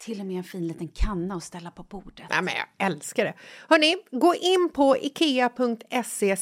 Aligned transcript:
Till 0.00 0.20
och 0.20 0.26
med 0.26 0.36
en 0.36 0.44
fin 0.44 0.66
liten 0.66 0.88
kanna 0.88 1.34
att 1.34 1.44
ställa 1.44 1.70
på 1.70 1.82
bordet. 1.82 2.26
Ja, 2.30 2.42
men 2.42 2.54
jag 2.54 2.86
älskar 2.86 3.24
det. 3.24 3.34
Hörni, 3.68 3.96
gå 4.10 4.34
in 4.34 4.70
på 4.72 4.96
ikea.se 4.96 6.36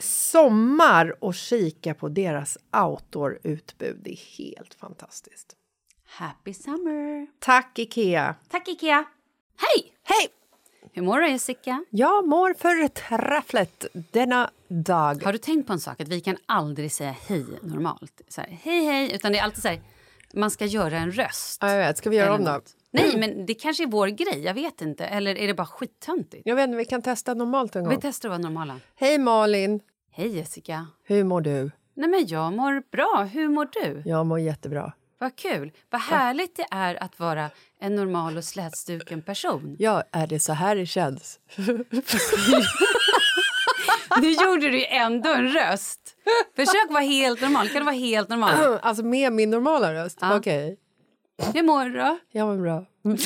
sommar 0.00 1.24
och 1.24 1.34
kika 1.34 1.94
på 1.94 2.08
deras 2.08 2.58
outdoor-utbud. 2.72 4.00
Det 4.04 4.10
är 4.12 4.38
helt 4.38 4.74
fantastiskt. 4.74 5.56
Happy 6.04 6.54
summer! 6.54 7.26
Tack, 7.38 7.78
Ikea! 7.78 8.34
Tack, 8.48 8.68
Ikea! 8.68 9.04
Hej! 9.56 9.92
Hej! 10.02 10.28
Hur 10.92 11.02
mår 11.02 11.20
du, 11.20 11.30
Jessica? 11.30 11.84
Jag 11.90 12.28
mår 12.28 12.54
förträffligt 12.54 13.86
denna 13.92 14.50
dag. 14.68 15.22
Har 15.24 15.32
du 15.32 15.38
tänkt 15.38 15.66
på 15.66 15.72
en 15.72 15.80
sak? 15.80 16.00
Att 16.00 16.08
vi 16.08 16.20
kan 16.20 16.36
aldrig 16.46 16.92
säga 16.92 17.16
hej 17.28 17.46
normalt. 17.62 18.20
Så 18.28 18.40
här, 18.40 18.58
hej, 18.62 18.84
hej. 18.84 19.14
Utan 19.14 19.32
det 19.32 19.38
är 19.38 19.42
alltid 19.42 19.62
så 19.62 19.68
här, 19.68 19.80
man 20.32 20.50
ska 20.50 20.66
göra 20.66 20.98
en 20.98 21.12
röst. 21.12 21.58
Ja, 21.60 21.70
jag 21.70 21.78
vet. 21.78 21.98
Ska 21.98 22.10
vi 22.10 22.16
göra 22.16 22.34
om 22.34 22.44
då? 22.44 22.60
Nej, 22.90 23.16
men 23.16 23.46
det 23.46 23.54
kanske 23.54 23.82
är 23.82 23.86
vår 23.86 24.08
grej. 24.08 24.40
Jag 24.44 24.54
vet 24.54 24.80
inte. 24.80 25.06
Eller 25.06 25.38
är 25.38 25.46
det 25.46 25.54
bara 25.54 25.66
skittöntigt? 25.66 26.42
Jag 26.46 26.56
vet 26.56 26.64
inte, 26.64 26.76
vi 26.76 26.84
kan 26.84 27.02
testa 27.02 27.34
normalt 27.34 27.76
en 27.76 27.84
gång. 27.84 27.94
Vi 27.94 28.00
testar 28.00 28.28
att 28.28 28.30
vara 28.30 28.38
normala. 28.42 28.76
Hej 28.96 29.18
Malin! 29.18 29.80
Hej 30.12 30.36
Jessica! 30.36 30.86
Hur 31.04 31.24
mår 31.24 31.40
du? 31.40 31.70
Nej 31.94 32.08
men 32.08 32.26
jag 32.26 32.52
mår 32.52 32.82
bra. 32.90 33.28
Hur 33.32 33.48
mår 33.48 33.68
du? 33.72 34.02
Jag 34.10 34.26
mår 34.26 34.40
jättebra. 34.40 34.92
Vad 35.18 35.36
kul. 35.36 35.72
Vad 35.90 36.00
härligt 36.00 36.56
det 36.56 36.66
är 36.70 37.02
att 37.02 37.18
vara 37.18 37.50
en 37.80 37.96
normal 37.96 38.36
och 38.36 38.44
slätstruken 38.44 39.22
person. 39.22 39.76
Ja, 39.78 40.02
är 40.12 40.26
det 40.26 40.40
så 40.40 40.52
här 40.52 40.76
det 40.76 40.86
känns? 40.86 41.40
nu 44.20 44.30
gjorde 44.30 44.70
du 44.70 44.86
ändå 44.86 45.30
en 45.30 45.48
röst. 45.48 46.00
Försök 46.56 46.90
vara 46.90 47.02
helt 47.02 47.40
normal. 47.40 47.68
Kan 47.68 47.78
du 47.78 47.84
vara 47.84 47.94
helt 47.94 48.28
normal? 48.28 48.78
Alltså 48.82 49.04
med 49.04 49.32
min 49.32 49.50
normala 49.50 49.94
röst? 49.94 50.18
Ja. 50.20 50.36
Okej. 50.36 50.76
Okay. 51.38 51.52
Hur 51.54 51.62
mår 51.62 51.84
du 51.84 51.98
då? 51.98 52.18
Jag 52.32 52.46
mår 52.46 52.62
bra. 52.62 52.86
Nej, 53.02 53.18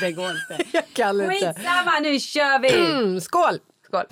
det 0.00 0.12
går 0.12 0.30
inte. 0.30 0.64
Jag 0.72 0.84
kan 0.92 1.20
inte. 1.20 1.54
Skitsamma, 1.54 1.98
nu 2.02 2.20
kör 2.20 2.58
vi! 2.58 2.74
Mm, 2.74 3.20
skål! 3.20 3.58
Skål. 3.86 4.04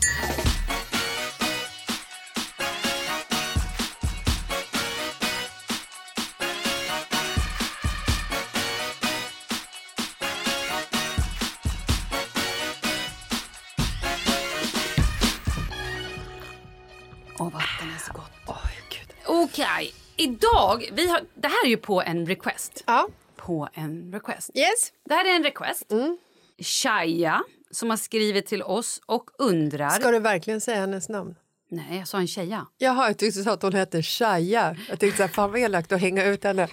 Okej, 19.26 19.64
okay. 19.64 19.90
idag, 20.16 20.88
vi 20.92 21.08
har, 21.08 21.20
det 21.34 21.48
här 21.48 21.64
är 21.64 21.68
ju 21.68 21.76
på 21.76 22.02
en 22.02 22.26
request. 22.26 22.84
Ja. 22.86 23.08
På 23.36 23.68
en 23.74 24.12
request. 24.12 24.50
Yes. 24.54 24.92
Det 25.08 25.14
här 25.14 25.24
är 25.24 25.36
en 25.36 25.42
request. 25.42 25.92
Mm. 25.92 26.18
Shaya 26.58 27.42
som 27.70 27.90
har 27.90 27.96
skrivit 27.96 28.46
till 28.46 28.62
oss 28.62 29.00
och 29.06 29.30
undrar... 29.38 29.90
Ska 29.90 30.10
du 30.10 30.18
verkligen 30.18 30.60
säga 30.60 30.80
hennes 30.80 31.08
namn? 31.08 31.34
Nej, 31.70 31.98
jag 31.98 32.08
sa 32.08 32.18
en 32.18 32.28
tjeja. 32.28 32.66
Jaha, 32.78 33.06
jag 33.06 33.18
tyckte 33.18 33.40
du 33.40 33.44
sa 33.44 33.52
att 33.52 33.62
hon 33.62 33.74
hette 33.74 34.02
Shaya. 34.02 34.76
Jag 34.88 35.00
tyckte 35.00 35.16
så 35.16 35.22
här, 35.22 35.30
fan 35.30 35.50
vad 35.50 35.60
elakt 35.60 35.92
att 35.92 36.00
hänga 36.00 36.24
ut 36.24 36.44
henne. 36.44 36.68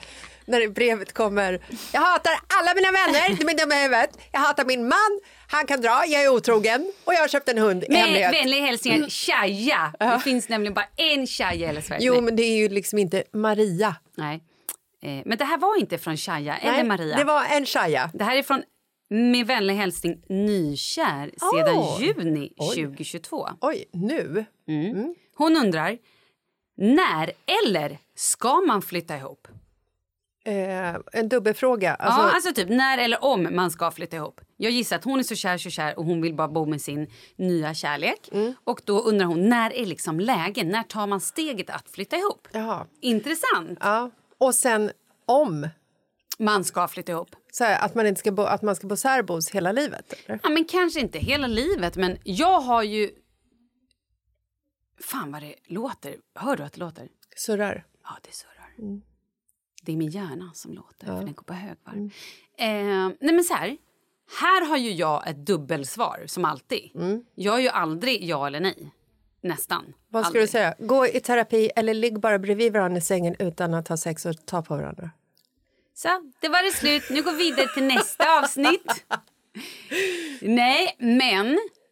När 0.45 0.68
brevet 0.68 1.13
kommer. 1.13 1.62
Jag 1.94 2.01
hatar 2.01 2.31
alla 2.60 2.74
mina 2.74 2.92
vänner, 2.92 3.38
de 3.38 3.50
är 3.50 3.57
dumma 3.57 3.75
i 3.75 3.81
huvudet. 3.81 4.18
Jag 4.31 4.39
hatar 4.39 4.66
min 4.66 4.88
man, 4.88 5.19
han 5.51 5.66
kan 5.68 5.81
dra, 5.81 6.04
jag 6.07 6.24
är 6.24 6.30
otrogen 6.30 6.92
och 7.04 7.13
jag 7.13 7.19
har 7.19 7.28
köpt 7.28 7.50
en 7.50 7.57
hund 7.57 7.84
i 7.84 7.88
Med 7.90 8.00
hemlighet. 8.01 8.34
vänliga 8.34 8.62
hälsningar, 8.66 9.10
Shaya. 9.10 9.94
Det 10.00 10.19
finns 10.24 10.50
nämligen 10.50 10.74
bara 10.74 10.86
en 10.96 11.28
Shaya 11.28 11.54
i 11.54 11.57
hela 11.68 11.81
Sverige. 11.81 12.06
Jo, 12.06 12.22
men 12.22 12.36
det 12.36 12.44
är 12.44 12.57
ju 12.57 12.69
liksom 12.69 13.00
inte 13.00 13.24
Maria. 13.34 13.96
Nej. 14.16 14.44
Eh, 15.01 15.22
men 15.25 15.38
det 15.38 15.46
här 15.46 15.57
var 15.57 15.80
inte 15.80 15.98
från 15.98 16.18
Shaya 16.18 16.57
eller 16.57 16.72
Nej, 16.72 16.84
Maria. 16.84 17.18
Det 17.18 17.24
var 17.24 17.46
en 17.46 17.66
Shaya. 17.66 18.10
Det 18.13 18.24
här 18.24 18.38
är 18.38 18.44
från 18.44 18.63
med 19.10 19.48
vänlig 19.48 19.74
hälsning 19.75 20.22
nykär 20.30 21.31
sedan 21.52 21.78
Åh. 21.78 21.98
juni 22.02 22.54
Oj. 22.57 22.75
2022. 22.75 23.48
Oj, 23.62 23.86
nu? 23.94 24.45
Hon 25.36 25.57
undrar 25.57 25.98
när 26.78 27.31
eller 27.63 27.98
ska 28.16 28.62
man 28.62 28.81
flytta 28.81 29.18
ihop? 29.18 29.48
Eh, 30.50 30.96
en 31.12 31.30
dubbelfråga. 31.30 31.96
Alltså, 31.96 32.22
ja, 32.22 32.31
alltså 32.31 32.54
typ 32.54 32.69
när 32.69 32.98
eller 32.98 33.24
om 33.24 33.48
man 33.51 33.72
ska 33.72 33.92
flytta 33.92 34.16
ihop. 34.16 34.42
Jag 34.57 34.72
gissar 34.72 34.96
att 34.96 35.04
hon 35.04 35.19
är 35.19 35.24
så 35.24 35.36
kär, 35.36 35.57
så 35.57 35.69
kär 35.69 36.00
och 36.00 36.06
hon 36.06 36.22
vill 36.22 36.34
bara 36.36 36.48
bo 36.48 36.66
med 36.66 36.81
sin 36.81 37.07
nya 37.36 37.74
kärlek. 37.74 38.30
Mm. 38.31 38.54
Och 38.63 38.81
då 38.86 39.00
undrar 39.00 39.25
hon 39.25 39.50
när 39.50 39.74
är 39.74 39.86
liksom 39.86 40.19
läge? 40.19 40.63
När 40.63 40.84
tar 40.84 41.07
man 41.07 41.22
steget 41.22 41.69
att 41.69 41.90
flytta 41.90 42.18
ihop? 42.18 42.48
Jaha. 42.51 42.88
Intressant. 43.01 43.80
Ja. 43.81 44.12
Och 44.38 44.56
sen 44.56 44.92
om. 45.25 45.68
Man 46.42 46.63
ska 46.63 46.88
flytta 46.88 47.12
ihop. 47.12 47.36
Så 47.52 47.63
här, 47.63 47.86
att, 47.86 47.95
man 47.95 48.07
inte 48.07 48.19
ska 48.19 48.31
bo, 48.31 48.44
att 48.44 48.62
man 48.62 48.75
ska 48.75 48.88
bo 48.88 48.95
särbos 48.95 49.50
hela 49.50 49.72
livet? 49.72 50.13
Eller? 50.25 50.40
Ja, 50.44 50.50
men 50.50 50.66
kanske 50.66 51.00
inte 51.00 51.19
hela 51.19 51.48
livet, 51.48 51.95
men 51.95 52.18
jag 52.24 52.62
har 52.62 52.84
ju... 52.84 53.12
Fan 55.02 55.31
vad 55.31 55.42
det 55.42 55.56
låter. 55.66 56.16
Hör 56.36 56.56
du 56.56 56.63
att 56.63 56.74
det 56.74 56.80
låter? 56.80 57.07
Surrar. 57.36 57.86
Ja, 58.04 58.10
det 58.22 58.34
surrar. 58.34 59.02
Det 59.81 59.92
är 59.92 59.98
min 59.98 60.10
hjärna 60.10 60.52
som 60.54 60.74
låter, 60.74 61.06
för 61.06 61.16
den 61.16 61.34
går 61.34 61.44
på 61.44 61.54
högvarv. 61.54 62.12
Eh, 62.58 63.16
nej 63.20 63.34
men 63.34 63.44
så 63.44 63.54
här, 63.54 63.78
här 64.42 64.70
har 64.70 64.78
ju 64.78 64.92
jag 64.92 65.28
ett 65.28 65.46
dubbelsvar, 65.46 66.24
som 66.26 66.46
alltid. 66.46 66.92
Jag 67.36 67.56
är 67.56 67.60
ju 67.60 67.70
aldrig 67.70 68.24
ja 68.24 68.48
eller 68.48 68.60
nej. 68.60 68.92
Nästan. 69.42 69.94
Vad 70.10 70.26
aldrig. 70.26 70.44
du 70.44 70.48
säga? 70.48 70.76
Gå 70.80 71.08
i 71.08 71.20
terapi 71.20 71.72
eller 71.76 71.94
ligg 71.94 72.20
bara 72.20 72.40
bredvid 72.40 72.74
varandra 72.74 72.98
i 72.98 73.02
sängen 73.02 73.36
utan 73.40 73.74
att 73.74 73.88
ha 73.88 73.98
sex 73.98 74.26
och 74.26 74.46
ta 74.46 74.62
på 74.62 74.76
varandra? 74.76 75.12
Så, 75.94 76.10
det 76.40 76.50
var 76.50 76.64
det 76.64 76.72
slut. 76.72 77.04
Nu 77.10 77.24
går 77.24 77.31
vi 77.31 77.38
vidare 77.38 77.68
till 77.74 77.84
nästa 77.84 78.40
avsnitt. 78.40 79.06
Nej, 80.42 80.96
men 81.00 81.48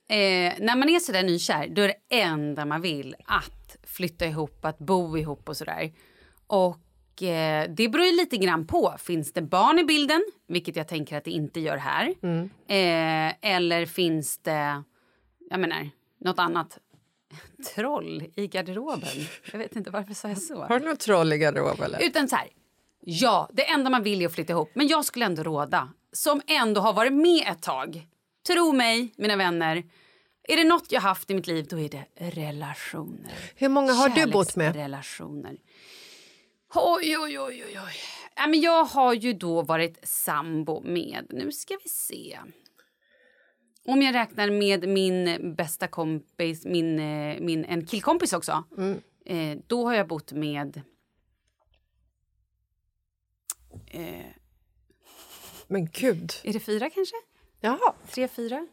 eh, 0.10 0.54
när 0.60 0.76
man 0.76 0.90
är 0.90 1.00
så 1.00 1.12
där 1.12 1.24
nykär 1.24 1.68
då 1.68 1.82
är 1.82 1.88
det 1.88 2.18
enda 2.18 2.66
man 2.66 2.82
vill 2.82 3.16
att 3.26 3.78
flytta 3.84 4.26
ihop, 4.26 4.66
att 4.66 4.80
bo 4.80 5.18
ihop 5.18 5.50
och 5.50 5.58
sådär. 5.58 5.92
Och 6.48 6.78
eh, 7.24 7.70
det 7.70 7.90
beror 7.90 8.06
ju 8.06 8.12
lite 8.18 8.38
grann 8.38 8.68
på. 8.68 8.96
Finns 9.00 9.34
det 9.34 9.42
barn 9.42 9.80
i 9.80 9.84
bilden, 9.84 10.24
vilket 10.48 10.76
jag 10.76 10.88
tänker 10.88 11.18
att 11.18 11.24
det 11.24 11.32
inte 11.32 11.60
gör 11.60 11.78
här? 11.78 12.08
Eh, 12.68 13.34
eller 13.42 13.86
finns 13.86 14.38
det, 14.38 14.84
jag 15.50 15.60
menar, 15.60 15.90
något 16.20 16.40
annat? 16.40 16.78
Troll 17.76 18.24
i 18.36 18.48
garderoben. 18.48 19.10
Jag 19.52 19.60
vet 19.60 19.76
inte 19.76 19.90
varför 19.90 20.14
sa 20.14 20.28
jag 20.28 20.38
så. 20.38 20.64
Har 20.64 20.80
du 20.80 20.86
något 20.86 21.00
troll 21.00 21.34
i 21.34 21.38
garderoben? 21.38 21.86
Eller? 21.86 22.04
Utan 22.04 22.28
så 22.28 22.36
här, 22.36 22.48
ja, 23.02 23.50
det 23.54 23.70
enda 23.70 23.90
man 23.90 24.04
vill 24.04 24.22
är 24.22 24.26
att 24.26 24.34
flytta 24.34 24.54
ihop. 24.54 24.72
Men 24.74 24.88
jag 24.88 25.06
skulle 25.06 25.26
ändå 25.26 25.44
råda, 25.44 25.90
som 26.12 26.42
ändå 26.48 26.82
har 26.82 26.94
varit 26.94 27.14
med 27.14 27.48
ett 27.48 27.62
tag. 27.62 28.08
Tro 28.48 28.72
mig, 28.74 29.14
mina 29.18 29.36
vänner. 29.36 29.84
Är 30.50 30.58
det 30.58 30.64
något 30.64 30.92
jag 30.92 31.02
haft 31.02 31.32
i 31.32 31.36
mitt 31.36 31.48
liv, 31.48 31.66
då 31.70 31.80
är 31.80 31.90
det 31.90 32.06
relationer. 32.18 33.34
Hur 33.56 33.70
många 33.70 33.94
har 33.94 34.10
du 34.10 34.26
bott 34.26 34.56
med? 34.56 34.76
Relationer. 34.76 35.58
Oj, 36.80 37.18
oj, 37.18 37.40
oj, 37.40 37.64
oj, 37.66 37.80
oj. 37.86 37.94
Ja, 38.36 38.48
men 38.48 38.62
jag 38.62 38.86
har 38.86 39.14
ju 39.14 39.34
då 39.34 39.62
varit 39.62 40.00
sambo 40.04 40.82
med, 40.82 41.26
nu 41.30 41.52
ska 41.52 41.78
vi 41.84 41.90
se. 41.90 42.40
Om 43.86 44.02
jag 44.02 44.16
räknar 44.16 44.50
med 44.50 44.90
min 44.90 45.56
bästa 45.56 45.88
kompis, 45.88 46.66
min, 46.66 47.00
eh, 47.00 47.40
min, 47.40 47.66
en 47.66 47.86
killkompis 47.86 48.34
också. 48.34 48.64
Mm. 48.78 49.02
Eh, 49.26 49.58
då 49.68 49.86
har 49.86 49.94
jag 49.94 50.08
bott 50.08 50.32
med 50.32 50.82
Men 55.68 55.86
gud. 55.86 56.34
Är 56.44 56.54
det 56.54 56.60
fyra 56.60 56.90
kanske? 56.90 57.16
Jaha, 57.62 57.94
Tre, 58.12 58.28
fyra? 58.28 58.68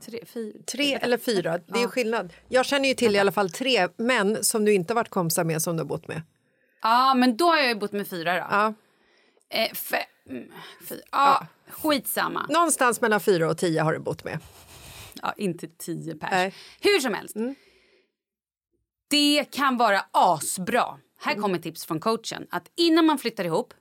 Tre, 0.00 0.24
fyra. 0.26 0.58
tre 0.66 0.94
eller 0.94 1.18
fyra. 1.18 1.58
Det 1.58 1.78
är 1.78 1.82
ju 1.82 1.88
skillnad. 1.88 2.32
Jag 2.48 2.66
känner 2.66 2.88
ju 2.88 2.94
till 2.94 3.16
i 3.16 3.18
alla 3.18 3.32
fall 3.32 3.50
tre 3.50 3.88
män 3.96 4.44
som 4.44 4.64
du 4.64 4.72
inte 4.72 4.94
varit 4.94 5.08
kompisar 5.08 5.44
med 5.44 5.62
som 5.62 5.76
du 5.76 5.80
har 5.82 5.88
bott 5.88 6.08
med. 6.08 6.22
Ja, 6.82 7.14
men 7.14 7.36
då 7.36 7.46
har 7.46 7.56
jag 7.56 7.68
ju 7.68 7.74
bott 7.74 7.92
med 7.92 8.08
fyra 8.08 8.34
då. 8.34 8.46
Ja. 8.50 8.74
Eh, 9.48 9.72
fe, 9.72 10.06
mm, 10.28 10.48
fyra. 10.88 11.00
Ja, 11.10 11.46
skitsamma. 11.68 12.46
Någonstans 12.48 13.00
mellan 13.00 13.20
fyra 13.20 13.50
och 13.50 13.58
tio 13.58 13.82
har 13.82 13.92
du 13.92 13.98
bott 13.98 14.24
med. 14.24 14.38
Ja, 15.22 15.34
inte 15.36 15.68
tio 15.68 16.14
pers. 16.14 16.30
Nej. 16.30 16.54
Hur 16.80 17.00
som 17.00 17.14
helst. 17.14 17.36
Det 19.10 19.44
kan 19.50 19.76
vara 19.76 20.04
asbra. 20.10 20.98
Här 21.20 21.34
kommer 21.34 21.58
tips 21.58 21.86
från 21.86 22.00
coachen. 22.00 22.46
Att 22.50 22.70
innan 22.76 23.06
man 23.06 23.18
flyttar 23.18 23.44
ihop, 23.44 23.74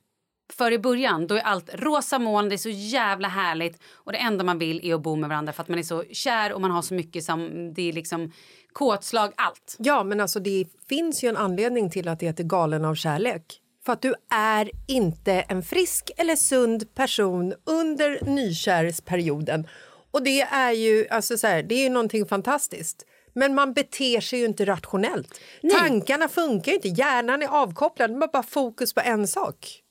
för 0.51 0.71
i 0.71 0.80
början, 0.80 1.27
då 1.27 1.36
är 1.36 1.42
allt 1.42 1.69
rosa 1.74 2.19
moln, 2.19 2.50
det 2.50 2.56
är 2.56 2.57
så 2.57 2.69
jävla 2.69 3.27
härligt 3.27 3.81
och 3.94 4.12
det 4.12 4.18
enda 4.18 4.44
man 4.44 4.59
vill 4.59 4.86
är 4.86 4.95
att 4.95 5.01
bo 5.01 5.15
med 5.15 5.30
varandra 5.30 5.54
för 5.54 5.62
att 5.62 5.69
man 5.69 5.80
är 5.80 5.83
så 5.83 6.04
kär 6.12 6.54
och 6.54 6.62
man 6.62 6.71
har 6.71 6.81
så 6.81 6.94
mycket 6.94 7.24
som, 7.24 7.74
det 7.74 7.89
är 7.89 7.94
liksom 7.94 8.31
kåtslag, 8.73 9.33
allt. 9.35 9.75
Ja, 9.79 10.03
men 10.03 10.19
alltså 10.19 10.39
det 10.39 10.65
finns 10.89 11.23
ju 11.23 11.29
en 11.29 11.38
anledning 11.38 11.89
till 11.89 12.07
att 12.07 12.19
det 12.19 12.25
heter 12.25 12.44
galen 12.44 12.85
av 12.85 12.95
kärlek. 12.95 13.62
För 13.85 13.94
att 13.94 14.01
du 14.01 14.13
är 14.33 14.71
inte 14.88 15.33
en 15.33 15.63
frisk 15.63 16.12
eller 16.18 16.35
sund 16.35 16.95
person 16.95 17.53
under 17.65 18.19
nykärsperioden. 18.25 19.68
Och 20.12 20.23
det 20.23 20.41
är 20.41 20.71
ju 20.71 21.07
alltså 21.09 21.38
så 21.38 21.47
här, 21.47 21.63
det 21.63 21.75
är 21.75 21.83
ju 21.83 21.89
någonting 21.89 22.25
fantastiskt. 22.25 23.06
Men 23.33 23.56
man 23.56 23.73
beter 23.73 24.21
sig 24.21 24.39
ju 24.39 24.45
inte 24.45 24.65
rationellt. 24.65 25.39
Tankarna 25.71 26.29
funkar 26.29 26.71
ju 26.71 26.75
inte, 26.75 26.88
hjärnan 26.88 27.41
är 27.41 27.47
avkopplad, 27.47 28.12
man 28.12 28.21
har 28.21 28.27
bara 28.27 28.44
fokus 28.44 28.94
på 28.94 29.01
en 29.01 29.27
sak. 29.27 29.81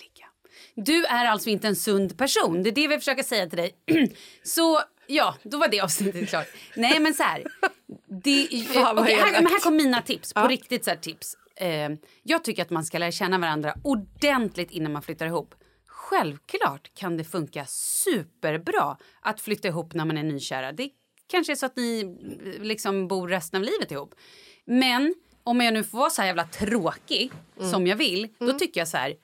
ligga. 0.00 0.26
Du 0.86 1.04
är 1.04 1.24
alltså 1.24 1.50
inte 1.50 1.68
en 1.68 1.76
sund 1.76 2.18
person. 2.18 2.62
Det 2.62 2.70
är 2.70 2.74
det 2.74 2.88
vi 2.88 2.98
försöker 2.98 3.22
säga 3.22 3.46
till 3.46 3.58
dig. 3.58 3.74
så 4.42 4.80
ja, 5.06 5.34
då 5.42 5.58
var 5.58 5.68
det 5.68 5.80
avsnittet 5.80 6.28
klart. 6.28 6.46
Nej, 6.76 7.00
men 7.00 7.14
så 7.14 7.22
här. 7.22 7.44
Det, 8.06 8.48
Fan, 8.74 8.98
okej, 8.98 9.14
här, 9.14 9.32
men 9.32 9.46
här 9.46 9.60
kommer 9.60 9.76
mina 9.76 10.02
tips. 10.02 10.32
På 10.32 10.46
riktigt 10.46 10.84
så 10.84 10.90
tips. 11.00 11.36
Eh, 11.56 11.90
jag 12.22 12.44
tycker 12.44 12.62
att 12.62 12.70
man 12.70 12.84
ska 12.84 12.98
lära 12.98 13.12
känna 13.12 13.38
varandra 13.38 13.74
ordentligt 13.84 14.70
innan 14.70 14.92
man 14.92 15.02
flyttar 15.02 15.26
ihop. 15.26 15.54
Självklart 15.86 16.94
kan 16.94 17.16
det 17.16 17.24
funka 17.24 17.66
superbra 17.66 18.96
att 19.20 19.40
flytta 19.40 19.68
ihop 19.68 19.94
när 19.94 20.04
man 20.04 20.18
är 20.18 20.22
nykära. 20.22 20.72
Det 20.72 20.90
kanske 21.26 21.52
är 21.52 21.56
så 21.56 21.66
att 21.66 21.76
ni 21.76 22.16
eh, 22.44 22.62
liksom 22.62 23.08
bor 23.08 23.28
resten 23.28 23.60
av 23.60 23.64
livet 23.64 23.92
ihop. 23.92 24.14
Men 24.64 25.14
om 25.44 25.60
jag 25.60 25.74
nu 25.74 25.84
får 25.84 25.98
vara 25.98 26.10
så 26.10 26.22
här 26.22 26.26
jävla 26.26 26.44
tråkig 26.44 27.32
som 27.70 27.86
jag 27.86 27.96
vill, 27.96 28.28
då 28.38 28.52
tycker 28.52 28.80
jag 28.80 28.88
så 28.88 28.96
här 28.96 29.14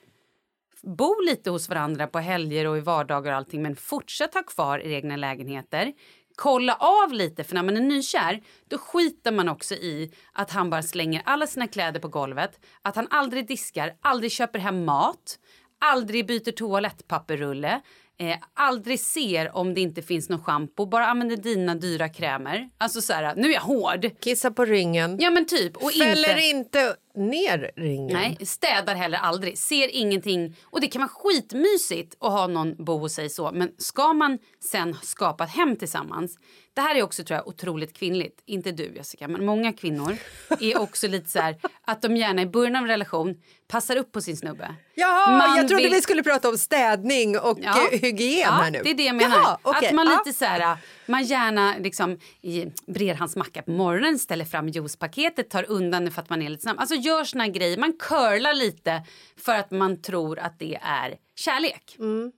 bo 0.82 1.20
lite 1.20 1.50
hos 1.50 1.68
varandra 1.68 2.06
på 2.06 2.18
helger 2.18 2.66
och 2.66 2.76
i 2.76 2.80
vardagar 2.80 3.32
och 3.32 3.36
allting 3.36 3.62
men 3.62 3.76
fortsätt 3.76 4.34
ha 4.34 4.42
kvar 4.42 4.78
era 4.78 4.92
egna 4.92 5.16
lägenheter. 5.16 5.92
Kolla 6.40 6.74
av 6.74 7.12
lite, 7.12 7.44
för 7.44 7.54
när 7.54 7.62
man 7.62 7.76
är 7.76 7.80
nykär 7.80 8.42
då 8.68 8.78
skiter 8.78 9.32
man 9.32 9.48
också 9.48 9.74
i 9.74 10.12
att 10.32 10.50
han 10.50 10.70
bara 10.70 10.82
slänger 10.82 11.22
alla 11.24 11.46
sina 11.46 11.66
kläder 11.66 12.00
på 12.00 12.08
golvet, 12.08 12.60
att 12.82 12.96
han 12.96 13.06
aldrig 13.10 13.48
diskar, 13.48 13.94
aldrig 14.00 14.32
köper 14.32 14.58
hem 14.58 14.84
mat, 14.84 15.38
aldrig 15.80 16.26
byter 16.26 16.52
toalettpapperrulle, 16.52 17.80
eh, 18.20 18.36
aldrig 18.54 19.00
ser 19.00 19.56
om 19.56 19.74
det 19.74 19.80
inte 19.80 20.02
finns 20.02 20.28
någon 20.28 20.42
schampo, 20.42 20.86
bara 20.86 21.06
använder 21.06 21.36
dina 21.36 21.74
dyra 21.74 22.08
krämer. 22.08 22.70
Alltså 22.78 23.00
så 23.00 23.12
här, 23.12 23.34
nu 23.36 23.48
är 23.48 23.54
jag 23.54 23.60
hård. 23.60 24.10
Kissa 24.20 24.50
på 24.50 24.64
ringen. 24.64 25.18
Ja 25.20 25.30
men 25.30 25.46
typ. 25.46 25.76
Och 25.76 25.92
Fäller 25.92 26.36
inte... 26.36 26.50
inte 26.50 26.96
ner 27.14 27.70
ringen. 27.76 28.16
Nej, 28.16 28.46
städar 28.46 28.94
heller 28.94 29.18
aldrig. 29.18 29.58
Ser 29.58 29.88
ingenting. 29.88 30.56
Och 30.64 30.80
det 30.80 30.86
kan 30.86 31.00
vara 31.00 31.10
skitmysigt 31.14 32.16
att 32.20 32.32
ha 32.32 32.46
någon 32.46 32.84
bo 32.84 32.98
hos 32.98 33.12
sig 33.12 33.30
så. 33.30 33.50
Men 33.52 33.70
ska 33.78 34.12
man 34.12 34.38
sen 34.70 34.96
skapa 35.02 35.44
ett 35.44 35.50
hem 35.50 35.76
tillsammans. 35.76 36.38
Det 36.74 36.80
här 36.80 36.94
är 36.94 37.02
också 37.02 37.24
tror 37.24 37.36
jag 37.36 37.48
otroligt 37.48 37.96
kvinnligt. 37.96 38.42
Inte 38.46 38.72
du 38.72 38.92
Jessica, 38.96 39.28
men 39.28 39.46
många 39.46 39.72
kvinnor 39.72 40.16
är 40.60 40.80
också 40.80 41.08
lite 41.08 41.30
så 41.30 41.38
här 41.38 41.56
att 41.82 42.02
de 42.02 42.16
gärna 42.16 42.42
i 42.42 42.46
början 42.46 42.76
av 42.76 42.82
en 42.82 42.88
relation 42.88 43.42
passar 43.68 43.96
upp 43.96 44.12
på 44.12 44.20
sin 44.20 44.36
snubbe. 44.36 44.74
Jaha, 45.00 45.38
Man 45.38 45.56
jag 45.56 45.68
trodde 45.68 45.82
vill- 45.82 45.92
vi 45.92 46.02
skulle 46.02 46.22
prata 46.22 46.48
om 46.48 46.58
städning 46.58 47.38
och 47.38 47.58
Ja. 47.62 47.88
hygien 47.92 48.38
ja, 48.40 48.50
här 48.50 48.70
nu. 48.70 48.80
det 48.84 48.90
är 48.90 48.94
det 48.94 49.02
jag 49.04 49.16
menar. 49.16 49.36
Jaha, 49.36 49.58
okej. 49.62 49.88
Att 49.88 49.94
man 49.94 50.06
Ja. 50.06 50.22
lite 50.26 50.38
så 50.38 50.44
här, 50.44 50.76
man 51.06 51.22
gärna 51.24 51.74
liksom 51.78 52.18
i, 52.42 52.66
brer 52.86 53.14
hans 53.14 53.36
macka 53.36 53.62
på 53.62 53.70
morgonen, 53.70 54.18
ställer 54.18 54.44
fram 54.44 54.68
juicepaketet, 54.68 55.50
tar 55.50 55.70
undan 55.70 56.04
det 56.04 56.10
för 56.10 56.22
att 56.22 56.30
man 56.30 56.42
är 56.42 56.48
lite 56.48 56.62
snabb. 56.62 56.76
Alltså 56.80 56.94
gör 56.94 57.24
såna 57.24 57.48
grejer, 57.48 57.78
man 57.78 57.92
curlar 57.92 58.54
lite 58.54 59.02
för 59.44 59.54
att 59.54 59.70
man 59.70 60.02
tror 60.02 60.38
att 60.38 60.58
det 60.58 60.78
är 60.82 61.14
kärlek. 61.36 61.96
Mm. 61.98 62.32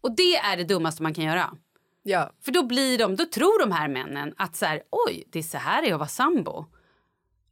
Och 0.00 0.16
det 0.16 0.36
är 0.36 0.56
det 0.56 0.64
dummaste 0.64 1.02
man 1.02 1.14
kan 1.14 1.24
göra. 1.24 1.50
Ja. 2.02 2.30
För 2.44 2.52
då 2.52 2.62
blir 2.62 2.98
de, 2.98 3.16
då 3.16 3.24
tror 3.24 3.60
de 3.60 3.72
här 3.72 3.88
männen 3.88 4.34
att 4.36 4.56
så 4.56 4.66
här, 4.66 4.82
oj, 5.08 5.24
det 5.32 5.38
är 5.38 5.42
så 5.42 5.58
här 5.58 5.82
det 5.82 5.88
är 5.88 5.92
att 5.92 5.98
vara 5.98 6.08
sambo. 6.08 6.64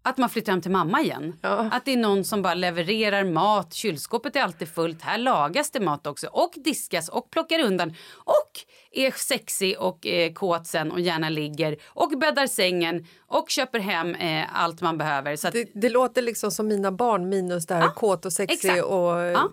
Att 0.04 0.18
man 0.18 0.28
flyttar 0.28 0.52
hem 0.52 0.60
till 0.62 0.70
mamma 0.70 1.00
igen. 1.02 1.36
Ja. 1.42 1.68
Att 1.72 1.84
det 1.84 1.92
är 1.92 1.96
någon 1.96 2.24
som 2.24 2.42
bara 2.42 2.54
levererar 2.54 3.24
mat, 3.24 3.74
kylskåpet 3.74 4.36
är 4.36 4.40
alltid 4.42 4.68
fullt, 4.68 5.02
här 5.02 5.18
lagas 5.18 5.70
det 5.70 5.80
mat 5.80 6.06
också 6.06 6.26
och 6.26 6.52
diskas 6.56 7.08
och 7.08 7.30
plockar 7.30 7.58
undan 7.64 7.94
och 8.14 8.50
är 8.92 9.10
sexig 9.10 9.78
och 9.78 10.06
eh, 10.06 10.32
kåt 10.32 10.66
sen 10.66 10.92
och 10.92 11.00
gärna 11.00 11.28
ligger 11.28 11.76
och 11.86 12.18
bäddar 12.18 12.46
sängen 12.46 13.06
och 13.26 13.50
köper 13.50 13.78
hem 13.78 14.14
eh, 14.14 14.62
allt 14.62 14.80
man 14.80 14.98
behöver. 14.98 15.36
Så 15.36 15.46
att, 15.48 15.52
Det, 15.54 15.68
det 15.74 15.88
låter 15.88 16.22
liksom 16.22 16.50
som 16.50 16.66
mina 16.68 16.92
barn 16.92 17.28
minus 17.28 17.66
det 17.66 17.74
här 17.74 17.88
kåt 17.88 18.24
och 18.26 18.32
sexig. 18.32 18.68
exakt. 18.70 18.84
Och, 18.84 19.10
Ja. 19.20 19.50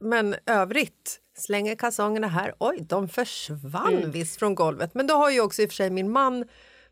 Men 0.00 0.34
övrigt, 0.46 1.20
slänger 1.38 1.74
kalsongerna 1.74 2.28
här. 2.28 2.54
Oj, 2.58 2.78
de 2.80 3.08
försvann 3.08 3.94
Mm. 3.96 4.10
visst 4.10 4.38
från 4.38 4.54
golvet. 4.54 4.94
Men 4.94 5.06
då 5.06 5.14
har 5.14 5.30
ju 5.30 5.40
också 5.40 5.62
i 5.62 5.66
och 5.66 5.70
för 5.70 5.74
sig 5.74 5.90
min 5.90 6.10
man 6.10 6.44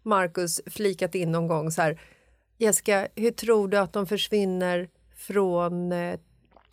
Marcus 0.03 0.61
flikat 0.71 1.15
in 1.15 1.33
någon 1.33 1.49
gång 1.49 1.71
så 1.71 1.83
här. 1.83 2.01
Jessica, 2.59 3.09
hur 3.15 3.31
tror 3.31 3.69
du 3.69 3.79
att 3.79 3.93
de 3.93 4.07
försvinner 4.07 4.89
från 5.17 5.93
eh, 5.93 6.19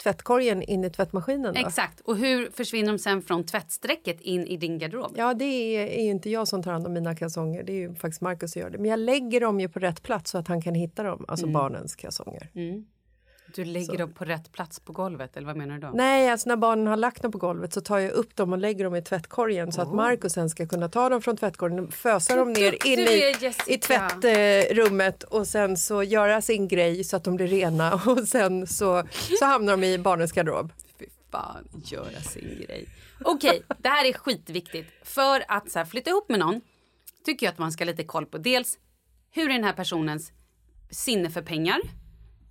tvättkorgen 0.03 0.61
in 0.61 0.83
i 0.83 0.89
tvättmaskinen? 0.89 1.53
Då? 1.53 1.59
Exakt. 1.59 1.99
Och 2.01 2.17
hur 2.17 2.49
försvinner 2.51 2.91
de 2.91 2.99
sen 2.99 3.21
från 3.21 3.43
tvättsträcket 3.43 4.21
in 4.21 4.47
i 4.47 4.57
din 4.57 4.77
garderob? 4.79 5.13
Ja, 5.17 5.33
det 5.33 5.45
är, 5.45 5.87
är 5.87 6.03
ju 6.03 6.09
inte 6.11 6.29
jag 6.29 6.47
som 6.47 6.63
tar 6.63 6.71
hand 6.71 6.87
om 6.87 6.93
mina 6.93 7.15
kalsonger. 7.15 7.63
Det 7.63 7.71
är 7.71 7.77
ju 7.77 7.95
faktiskt 7.95 8.21
Marcus 8.21 8.51
som 8.51 8.61
gör 8.61 8.69
det. 8.69 8.77
Men 8.77 8.89
jag 8.89 8.99
lägger 8.99 9.41
dem 9.41 9.59
ju 9.59 9.69
på 9.69 9.79
rätt 9.79 10.03
plats 10.03 10.31
så 10.31 10.37
att 10.37 10.47
han 10.47 10.61
kan 10.61 10.75
hitta 10.75 11.03
dem. 11.03 11.25
Alltså 11.27 11.45
Mm. 11.45 11.53
barnens 11.53 11.95
kalsonger. 11.95 12.49
Du 13.55 13.65
lägger 13.65 13.97
dem 13.97 14.13
på 14.13 14.25
rätt 14.25 14.51
plats 14.51 14.79
på 14.79 14.93
golvet, 14.93 15.37
eller 15.37 15.47
vad 15.47 15.57
menar 15.57 15.73
du 15.75 15.81
då? 15.81 15.91
Nej, 15.93 16.29
alltså 16.29 16.49
när 16.49 16.55
barnen 16.55 16.87
har 16.87 16.97
lagt 16.97 17.21
dem 17.21 17.31
på 17.31 17.37
golvet 17.37 17.73
så 17.73 17.81
tar 17.81 17.99
jag 17.99 18.11
upp 18.11 18.35
dem 18.35 18.53
och 18.53 18.57
lägger 18.57 18.83
dem 18.83 18.95
i 18.95 19.01
tvättkorgen 19.01 19.71
så 19.71 19.81
att 19.81 19.93
Marcus 19.93 20.33
sen 20.33 20.49
ska 20.49 20.67
kunna 20.67 20.89
ta 20.89 21.09
dem 21.09 21.21
från 21.21 21.37
tvättkorgen 21.37 21.79
och 21.79 21.93
fösa 21.93 22.35
dem 22.35 22.53
ner 22.53 22.87
in 22.87 22.99
i, 22.99 23.33
i 23.67 23.77
tvättrummet 23.77 25.23
och 25.23 25.47
sen 25.47 25.77
så 25.77 26.03
göra 26.03 26.41
sin 26.41 26.67
grej 26.67 27.03
så 27.03 27.15
att 27.15 27.23
de 27.23 27.35
blir 27.35 27.47
rena 27.47 27.93
och 28.05 28.27
sen 28.27 28.67
så, 28.67 29.03
så 29.39 29.45
hamnar 29.45 29.77
de 29.77 29.83
i 29.83 29.97
barnens 29.97 30.31
garderob. 30.31 30.73
Fy 30.99 31.05
fan, 31.31 31.67
göra 31.85 32.21
sin 32.21 32.63
grej. 32.67 32.87
Okej, 33.25 33.61
det 33.77 33.89
här 33.89 34.05
är 34.05 34.13
skitviktigt. 34.13 34.89
För 35.03 35.43
att 35.47 35.71
så 35.71 35.79
här, 35.79 35.85
flytta 35.85 36.09
ihop 36.09 36.29
med 36.29 36.39
någon 36.39 36.61
tycker 37.25 37.45
jag 37.45 37.53
att 37.53 37.59
man 37.59 37.71
ska 37.71 37.83
ha 37.83 37.91
lite 37.91 38.03
koll 38.03 38.25
på 38.25 38.37
dels 38.37 38.77
hur 39.31 39.49
är 39.49 39.53
den 39.53 39.63
här 39.63 39.73
personens 39.73 40.31
sinne 40.89 41.29
för 41.29 41.41
pengar, 41.41 41.79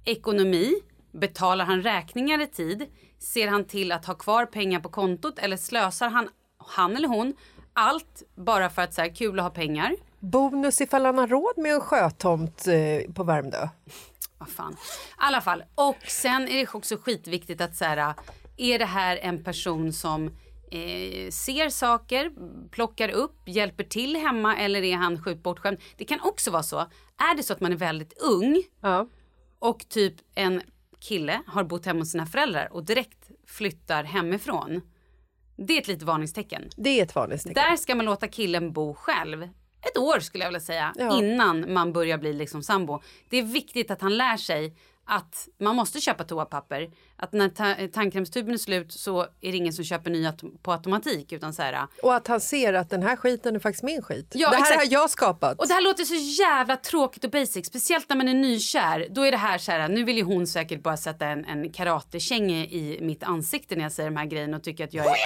ekonomi, 0.05 0.75
betalar 1.13 1.65
han 1.65 1.83
räkningar 1.83 2.43
i 2.43 2.47
tid, 2.47 2.87
ser 3.19 3.49
han 3.49 3.65
till 3.65 3.93
att 3.93 4.05
ha 4.07 4.15
kvar 4.15 4.47
pengar 4.47 4.81
på 4.81 4.89
kontot 4.89 5.39
eller 5.39 5.57
slösar 5.57 6.09
han, 6.09 6.29
han 6.59 6.97
eller 6.97 7.09
hon 7.09 7.35
allt 7.73 8.23
bara 8.35 8.71
för 8.71 8.83
att 8.83 8.95
så 8.95 9.01
här, 9.01 9.15
kul 9.15 9.39
att 9.39 9.43
ha 9.45 9.51
pengar. 9.51 9.97
Bonus 10.21 10.81
ifall 10.81 11.05
han 11.05 11.19
har 11.19 11.27
råd 11.27 11.59
med 11.59 11.73
en 11.75 11.81
sjötomt 11.81 12.67
eh, 12.67 13.13
på 13.15 13.25
Värmdö. 13.25 13.69
Vad 14.39 14.49
fan. 14.49 14.73
I 14.73 14.77
alla 15.17 15.41
fall. 15.41 15.65
Och 15.75 15.97
sen 16.09 16.49
är 16.49 16.57
det 16.59 16.75
också 16.75 16.97
skitviktigt 16.97 17.61
att 17.61 17.77
så 17.77 17.85
här, 17.85 18.15
är 18.57 18.79
det 18.79 18.85
här 18.85 19.17
en 19.17 19.45
person 19.45 19.93
som 19.93 20.27
eh, 20.71 21.31
ser 21.31 21.69
saker, 21.69 22.31
plockar 22.71 23.09
upp, 23.09 23.37
hjälper 23.47 23.85
till 23.85 24.17
hemma 24.17 24.57
eller 24.57 24.83
är 24.83 24.97
han 24.97 25.23
sjukt 25.23 25.43
bortskämd? 25.43 25.79
Det 25.97 26.05
kan 26.05 26.21
också 26.21 26.51
vara 26.51 26.63
så. 26.63 26.79
Är 27.19 27.37
det 27.37 27.43
så 27.43 27.53
att 27.53 27.61
man 27.61 27.73
är 27.73 27.77
väldigt 27.77 28.23
ung 28.23 28.63
Ja. 28.81 29.07
och 29.59 29.89
typ 29.89 30.15
en 30.35 30.63
kille 31.03 31.43
har 31.47 31.65
bott 31.65 31.87
hemma 31.87 32.01
hos 32.01 32.11
sina 32.11 32.27
föräldrar 32.27 32.69
och 32.73 32.85
direkt 32.85 33.31
flyttar 33.47 34.05
hemifrån. 34.05 34.81
Det 35.57 35.77
är 35.77 35.81
ett 35.81 35.89
litet 35.89 36.03
varningstecken. 36.03 36.63
Det 36.77 37.01
är 37.01 37.03
ett 37.03 37.15
varningstecken. 37.15 37.55
Där 37.55 37.77
ska 37.77 37.95
man 37.95 38.05
låta 38.05 38.29
killen 38.29 38.73
bo 38.73 38.95
själv. 38.95 39.43
Ett 39.83 39.99
år 39.99 40.21
skulle 40.21 40.45
jag 40.45 40.49
vilja 40.49 40.61
säga. 40.61 40.95
Ja. 40.97 41.19
Innan 41.19 41.73
man 41.73 41.93
börjar 41.93 42.19
bli 42.19 42.33
liksom 42.33 42.63
sambo. 42.63 43.01
Det 43.29 43.37
är 43.37 43.43
viktigt 43.43 43.91
att 43.91 44.01
han 44.01 44.17
lär 44.17 44.37
sig 44.37 44.77
att 45.07 45.49
man 45.61 45.77
måste 45.77 46.01
köpa 46.01 46.25
toapapper. 46.25 46.91
Att 47.17 47.33
när 47.33 47.49
ta- 47.49 47.89
tandkrämstuben 47.93 48.55
är 48.55 48.59
slut 48.59 48.93
så 48.93 49.21
är 49.23 49.53
det 49.53 49.57
ingen 49.57 49.73
som 49.73 49.85
köper 49.85 50.11
nya 50.11 50.35
på 50.63 50.73
automatik. 50.73 51.33
Utan 51.33 51.53
så 51.55 51.63
här, 51.63 51.87
Och 52.03 52.15
att 52.15 52.27
han 52.27 52.41
ser 52.41 52.73
att 52.73 52.91
den 52.91 53.03
här 53.03 53.17
skiten 53.17 53.57
är 53.57 53.61
faktiskt 53.61 53.83
min 53.83 54.03
skit. 54.03 54.31
Ja, 54.35 54.51
det 54.51 54.57
här 54.57 54.63
exakt. 54.63 54.79
har 54.79 54.93
jag 54.93 55.11
skapat. 55.11 55.59
och 55.61 55.69
det 55.69 55.75
här 55.75 55.83
låter 55.83 56.05
så 56.05 56.43
jävla 56.43 56.77
tråkigt 56.77 57.25
och 57.25 57.31
basic. 57.31 57.67
Speciellt 57.67 58.09
när 58.09 58.17
man 58.17 58.29
är 58.29 58.35
nykär. 58.35 59.07
Då 59.11 59.23
är 59.23 59.31
det 59.31 59.37
här 59.37 59.59
så 59.59 59.73
här, 59.73 59.89
nu 59.89 60.05
vill 60.05 60.17
ju 60.17 60.23
hon 60.23 60.47
säkert 60.47 60.83
bara 60.83 60.97
sätta 60.97 61.27
en, 61.27 61.45
en 61.45 61.73
karatekänge 61.73 62.65
i 62.65 62.99
mitt 63.01 63.23
ansikte 63.23 63.77
när 63.77 63.83
jag 63.83 63.93
säger 63.93 64.11
de 64.11 64.17
här 64.17 64.27
grejerna 64.27 64.57
och 64.57 64.63
tycker 64.63 64.85
att 64.85 64.95
jag 64.95 65.07
är... 65.07 65.17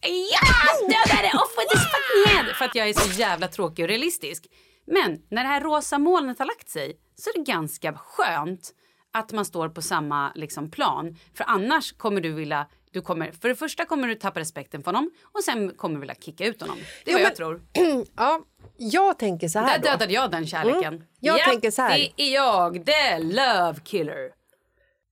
Ja! 0.00 0.88
Dödade 0.88 1.28
off 1.34 1.54
with 1.58 1.72
this 1.72 1.82
fucking 1.82 2.36
head! 2.36 2.54
För 2.54 2.64
att 2.64 2.74
jag 2.74 2.88
är 2.88 2.92
så 2.92 3.20
jävla 3.20 3.48
tråkig 3.48 3.82
och 3.82 3.88
realistisk. 3.88 4.46
Men 4.86 5.18
när 5.30 5.42
det 5.42 5.48
här 5.48 5.60
rosa 5.60 5.98
molnet 5.98 6.38
har 6.38 6.46
lagt 6.46 6.70
sig 6.70 6.96
så 7.16 7.30
är 7.30 7.34
det 7.38 7.52
ganska 7.52 7.94
skönt 7.94 8.70
att 9.12 9.32
man 9.32 9.44
står 9.44 9.68
på 9.68 9.82
samma 9.82 10.32
liksom, 10.34 10.70
plan. 10.70 11.16
För 11.34 11.44
annars 11.48 11.92
kommer 11.92 12.20
du 12.20 12.32
vilja... 12.32 12.66
Du 12.90 13.00
kommer, 13.00 13.32
för 13.32 13.48
det 13.48 13.54
första 13.54 13.84
kommer 13.84 14.08
du 14.08 14.14
tappa 14.14 14.40
respekten 14.40 14.82
för 14.82 14.92
honom 14.92 15.10
och 15.22 15.44
sen 15.44 15.74
kommer 15.74 15.94
du 15.94 16.00
vilja 16.00 16.14
kicka 16.14 16.46
ut 16.46 16.60
honom. 16.60 16.78
Det 17.04 17.10
är 17.10 17.14
vad 17.14 17.22
jag 17.22 17.36
tror. 17.36 17.62
ja, 18.16 18.40
jag 18.76 19.18
tänker 19.18 19.48
så 19.48 19.58
här 19.58 19.78
Där 19.78 19.84
då. 19.84 19.90
dödade 19.90 20.12
jag 20.12 20.30
den 20.30 20.46
kärleken. 20.46 20.94
Mm. 20.94 21.06
Jag 21.20 21.44
tänker 21.44 21.70
så 21.70 21.82
här. 21.82 21.98
Det 22.16 22.22
är 22.22 22.34
jag, 22.34 22.86
the 22.86 23.18
love 23.18 23.80
killer. 23.84 24.32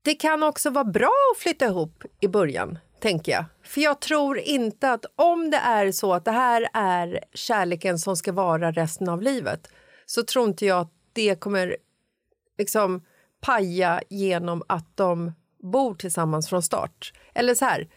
Det 0.02 0.14
kan 0.14 0.42
också 0.42 0.70
vara 0.70 0.84
bra 0.84 1.12
att 1.32 1.42
flytta 1.42 1.66
ihop 1.66 2.04
i 2.20 2.28
början, 2.28 2.78
tänker 3.00 3.32
jag. 3.32 3.44
För 3.62 3.80
jag 3.80 4.00
tror 4.00 4.38
inte 4.38 4.92
att 4.92 5.04
om 5.16 5.50
det 5.50 5.56
är 5.56 5.92
så 5.92 6.14
att 6.14 6.24
det 6.24 6.30
här 6.30 6.68
är 6.72 7.20
kärleken 7.34 7.98
som 7.98 8.16
ska 8.16 8.32
vara 8.32 8.72
resten 8.72 9.08
av 9.08 9.22
livet 9.22 9.68
så 10.06 10.22
tror 10.22 10.48
inte 10.48 10.66
jag 10.66 10.80
att 10.80 10.92
det 11.12 11.40
kommer 11.40 11.76
liksom 12.58 13.04
paja 13.46 14.00
genom 14.08 14.62
att 14.66 14.96
de 14.96 15.32
bor 15.62 15.94
tillsammans 15.94 16.48
från 16.48 16.62
start. 16.62 17.12
Eller 17.34 17.54
så 17.54 17.64
här, 17.64 17.88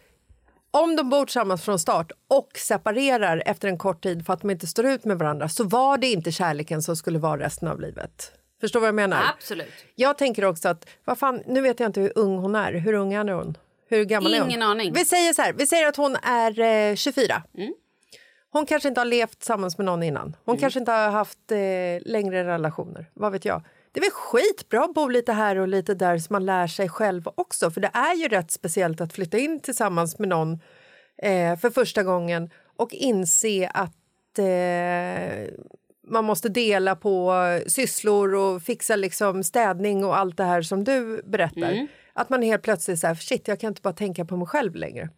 om 0.70 0.96
de 0.96 1.10
bor 1.10 1.24
tillsammans 1.24 1.62
från 1.62 1.78
start 1.78 2.12
och 2.28 2.50
separerar 2.54 3.42
efter 3.46 3.68
en 3.68 3.78
kort 3.78 4.02
tid 4.02 4.26
för 4.26 4.32
att 4.32 4.40
de 4.40 4.50
inte 4.50 4.66
står 4.66 4.86
ut 4.86 5.04
med 5.04 5.18
varandra 5.18 5.48
så 5.48 5.64
var 5.64 5.98
det 5.98 6.06
inte 6.06 6.32
kärleken 6.32 6.82
som 6.82 6.96
skulle 6.96 7.18
vara 7.18 7.40
resten 7.40 7.68
av 7.68 7.80
livet. 7.80 8.32
Förstår 8.60 8.80
vad 8.80 8.88
jag 8.88 8.94
menar? 8.94 9.22
Absolut. 9.36 9.72
Jag 9.94 10.18
tänker 10.18 10.44
också 10.44 10.68
att, 10.68 10.88
vad 11.04 11.18
fan, 11.18 11.42
nu 11.46 11.60
vet 11.60 11.80
jag 11.80 11.88
inte 11.88 12.00
hur 12.00 12.12
ung 12.14 12.38
hon 12.38 12.54
är. 12.54 12.72
Hur 12.72 12.92
ung 12.92 13.12
är 13.12 13.32
hon? 13.32 13.56
Hur 13.88 14.04
gammal 14.04 14.34
är 14.34 14.40
hon? 14.40 14.48
Ingen 14.48 14.62
aning. 14.62 14.92
Vi 14.92 15.04
säger 15.04 15.32
så 15.32 15.42
här, 15.42 15.52
vi 15.52 15.66
säger 15.66 15.86
att 15.86 15.96
hon 15.96 16.16
är 16.22 16.60
eh, 16.60 16.94
24. 16.94 17.42
Hon 18.52 18.66
kanske 18.66 18.88
inte 18.88 19.00
har 19.00 19.06
levt 19.06 19.38
tillsammans 19.38 19.78
med 19.78 19.84
någon 19.84 20.02
innan. 20.02 20.36
Hon 20.44 20.56
kanske 20.56 20.80
inte 20.80 20.92
har 20.92 21.10
haft 21.10 21.52
eh, 21.52 21.58
längre 22.10 22.44
relationer. 22.44 23.10
Vad 23.14 23.32
vet 23.32 23.44
jag? 23.44 23.62
Det 23.92 24.00
är 24.00 24.02
väl 24.02 24.10
skitbra 24.10 24.84
att 24.84 24.94
bo 24.94 25.08
lite 25.08 25.32
här 25.32 25.56
och 25.58 25.68
lite 25.68 25.94
där 25.94 26.18
så 26.18 26.32
man 26.32 26.46
lär 26.46 26.66
sig 26.66 26.88
själv 26.88 27.28
också. 27.34 27.70
För 27.70 27.80
det 27.80 27.90
är 27.94 28.14
ju 28.14 28.28
rätt 28.28 28.50
speciellt 28.50 29.00
att 29.00 29.12
flytta 29.12 29.38
in 29.38 29.60
tillsammans 29.60 30.18
med 30.18 30.28
någon 30.28 30.52
eh, 31.22 31.56
för 31.58 31.70
första 31.70 32.02
gången 32.02 32.50
och 32.76 32.92
inse 32.94 33.68
att 33.74 34.38
eh, 34.38 35.54
man 36.06 36.24
måste 36.24 36.48
dela 36.48 36.96
på 36.96 37.34
sysslor 37.66 38.34
och 38.34 38.62
fixa 38.62 38.96
liksom 38.96 39.42
städning 39.44 40.04
och 40.04 40.18
allt 40.18 40.36
det 40.36 40.44
här 40.44 40.62
som 40.62 40.84
du 40.84 41.22
berättar. 41.24 41.70
Att 42.12 42.30
man 42.30 42.42
helt 42.42 42.62
plötsligt 42.62 42.98
säger 42.98 43.14
shit, 43.14 43.48
jag 43.48 43.60
kan 43.60 43.68
inte 43.68 43.82
bara 43.82 43.94
tänka 43.94 44.24
på 44.24 44.36
mig 44.36 44.46
själv 44.46 44.74
längre. 44.74 45.08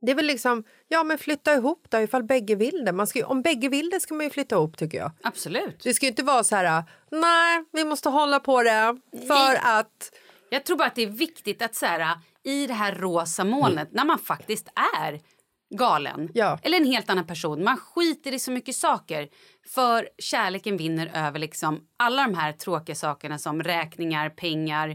Det 0.00 0.10
är 0.10 0.14
väl 0.14 0.26
liksom, 0.26 0.64
ja 0.88 1.04
men 1.04 1.18
flytta 1.18 1.54
ihop 1.54 1.86
då 1.88 1.98
ifall 1.98 2.24
bägge 2.24 2.54
vill 2.54 2.84
det. 2.84 2.92
Man 2.92 3.06
ska, 3.06 3.26
om 3.26 3.42
bägge 3.42 3.68
vill 3.68 3.90
det 3.90 4.00
ska 4.00 4.14
man 4.14 4.26
ju 4.26 4.30
flytta 4.30 4.54
ihop 4.54 4.76
tycker 4.76 4.98
jag. 4.98 5.10
Absolut. 5.22 5.80
Det 5.82 5.94
ska 5.94 6.06
ju 6.06 6.10
inte 6.10 6.22
vara 6.22 6.44
så 6.44 6.56
här, 6.56 6.84
nej 7.10 7.64
vi 7.72 7.84
måste 7.84 8.08
hålla 8.08 8.40
på 8.40 8.62
det 8.62 8.96
för 9.10 9.48
Nej. 9.48 9.60
att... 9.62 10.12
Jag 10.50 10.64
tror 10.64 10.76
bara 10.76 10.88
att 10.88 10.94
det 10.94 11.02
är 11.02 11.06
viktigt 11.06 11.62
att 11.62 11.74
så 11.74 11.86
här, 11.86 12.18
i 12.44 12.66
det 12.66 12.74
här 12.74 12.94
rosa 12.94 13.44
molnet, 13.44 13.88
när 13.92 14.04
man 14.04 14.18
faktiskt 14.18 14.68
är 14.98 15.20
galen 15.70 16.30
Ja. 16.34 16.58
eller 16.62 16.76
en 16.76 16.86
helt 16.86 17.10
annan 17.10 17.26
person, 17.26 17.64
man 17.64 17.76
skiter 17.76 18.34
i 18.34 18.38
så 18.38 18.50
mycket 18.50 18.74
saker 18.76 19.28
för 19.74 20.08
kärleken 20.18 20.76
vinner 20.76 21.10
över 21.14 21.38
liksom 21.38 21.80
alla 21.96 22.22
de 22.22 22.34
här 22.34 22.52
tråkiga 22.52 22.96
sakerna 22.96 23.38
som 23.38 23.62
räkningar, 23.62 24.30
pengar, 24.30 24.88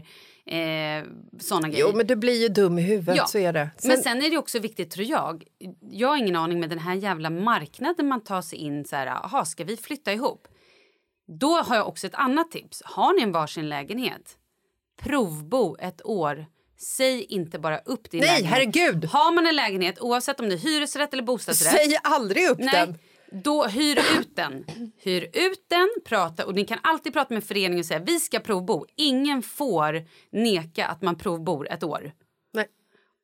eh, 0.46 1.04
såna 1.40 1.68
grejer. 1.68 1.86
Jo 1.90 1.96
men 1.96 2.06
du 2.06 2.16
blir 2.16 2.42
ju 2.42 2.48
dum 2.48 2.78
i 2.78 2.82
huvudet, 2.82 3.16
Ja. 3.16 3.26
så 3.26 3.38
är 3.38 3.52
det. 3.52 3.70
Men 3.84 3.96
sen 3.98 4.22
är 4.22 4.30
det 4.30 4.38
också 4.38 4.58
viktigt 4.58 4.90
tror 4.90 5.06
jag. 5.06 5.44
Jag 5.80 6.08
har 6.08 6.16
ingen 6.16 6.36
aning 6.36 6.60
med 6.60 6.70
den 6.70 6.78
här 6.78 6.94
jävla 6.94 7.30
marknaden 7.30 8.08
man 8.08 8.20
tar 8.20 8.42
sig 8.42 8.58
in 8.58 8.84
så 8.84 8.96
här, 8.96 9.06
aha, 9.06 9.44
ska 9.44 9.64
vi 9.64 9.76
flytta 9.76 10.12
ihop? 10.12 10.48
Då 11.40 11.52
har 11.56 11.76
jag 11.76 11.88
också 11.88 12.06
ett 12.06 12.14
annat 12.14 12.50
tips. 12.50 12.82
Har 12.84 13.12
ni 13.16 13.22
en 13.22 13.32
varsin 13.32 13.68
lägenhet? 13.68 14.36
Provbo 15.02 15.76
ett 15.80 16.06
år. 16.06 16.46
Säg 16.84 17.24
inte 17.24 17.58
bara 17.58 17.78
upp 17.78 18.10
din 18.10 18.20
Nej, 18.20 18.28
lägenhet. 18.28 18.52
herregud! 18.52 19.04
Har 19.04 19.32
man 19.32 19.46
en 19.46 19.56
lägenhet, 19.56 20.00
oavsett 20.00 20.40
om 20.40 20.48
det 20.48 20.54
är 20.54 20.58
hyresrätt 20.58 21.12
eller 21.12 21.22
bostadsrätt. 21.22 21.72
Säg 21.72 21.98
aldrig 22.02 22.48
upp 22.50 22.58
Nej, 22.58 22.72
den! 22.72 22.98
då 23.42 23.64
hyr 23.64 23.98
ut 24.20 24.36
den. 24.36 24.64
Hyr 24.98 25.22
ut 25.32 25.64
den, 25.70 25.88
prata 26.04 26.46
och 26.46 26.54
ni 26.54 26.64
kan 26.64 26.78
alltid 26.82 27.12
prata 27.12 27.34
med 27.34 27.44
föreningen 27.44 27.78
och 27.78 27.86
säga 27.86 28.00
vi 28.00 28.20
ska 28.20 28.40
provbo. 28.40 28.86
Ingen 28.96 29.42
får 29.42 30.02
neka 30.32 30.86
att 30.86 31.02
man 31.02 31.18
provbor 31.18 31.68
ett 31.70 31.82
år. 31.82 32.12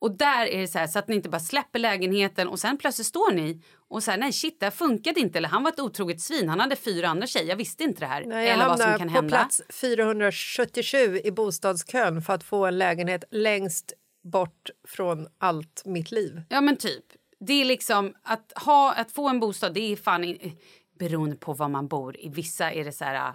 Och 0.00 0.16
där 0.16 0.46
är 0.46 0.60
det 0.60 0.68
så 0.68 0.78
här 0.78 0.86
så 0.86 0.98
att 0.98 1.08
ni 1.08 1.16
inte 1.16 1.28
bara 1.28 1.40
släpper 1.40 1.78
lägenheten 1.78 2.48
och 2.48 2.58
sen 2.58 2.78
plötsligt 2.78 3.06
står 3.06 3.32
ni 3.32 3.62
och 3.88 4.02
så 4.02 4.10
här, 4.10 4.18
nej 4.18 4.32
shit 4.32 4.60
det 4.60 4.66
här 4.66 4.70
funkade 4.70 5.20
inte 5.20 5.38
eller 5.38 5.48
han 5.48 5.62
var 5.62 5.70
ett 5.70 5.80
otroget 5.80 6.20
svin, 6.20 6.48
han 6.48 6.60
hade 6.60 6.76
fyra 6.76 7.08
andra 7.08 7.26
tjejer, 7.26 7.48
jag 7.48 7.56
visste 7.56 7.84
inte 7.84 8.00
det 8.00 8.06
här. 8.06 8.24
Nej, 8.26 8.48
eller 8.48 8.68
vad 8.68 8.80
som 8.80 8.98
kan 8.98 9.08
på 9.08 9.14
hända. 9.14 9.28
plats 9.28 9.62
477 9.68 11.20
i 11.24 11.30
bostadskön 11.30 12.22
för 12.22 12.32
att 12.32 12.44
få 12.44 12.66
en 12.66 12.78
lägenhet 12.78 13.24
längst 13.30 13.92
bort 14.22 14.70
från 14.88 15.26
allt 15.38 15.82
mitt 15.84 16.10
liv. 16.10 16.42
Ja 16.48 16.60
men 16.60 16.76
typ. 16.76 17.04
Det 17.40 17.52
är 17.52 17.64
liksom 17.64 18.14
att 18.22 18.52
ha, 18.64 18.94
att 18.94 19.12
få 19.12 19.28
en 19.28 19.40
bostad, 19.40 19.74
det 19.74 19.92
är 19.92 19.96
fan 19.96 20.24
in, 20.24 20.56
beroende 20.98 21.36
på 21.36 21.52
var 21.52 21.68
man 21.68 21.88
bor. 21.88 22.16
I 22.20 22.28
vissa 22.28 22.72
är 22.72 22.84
det 22.84 22.92
så 22.92 23.04
här, 23.04 23.34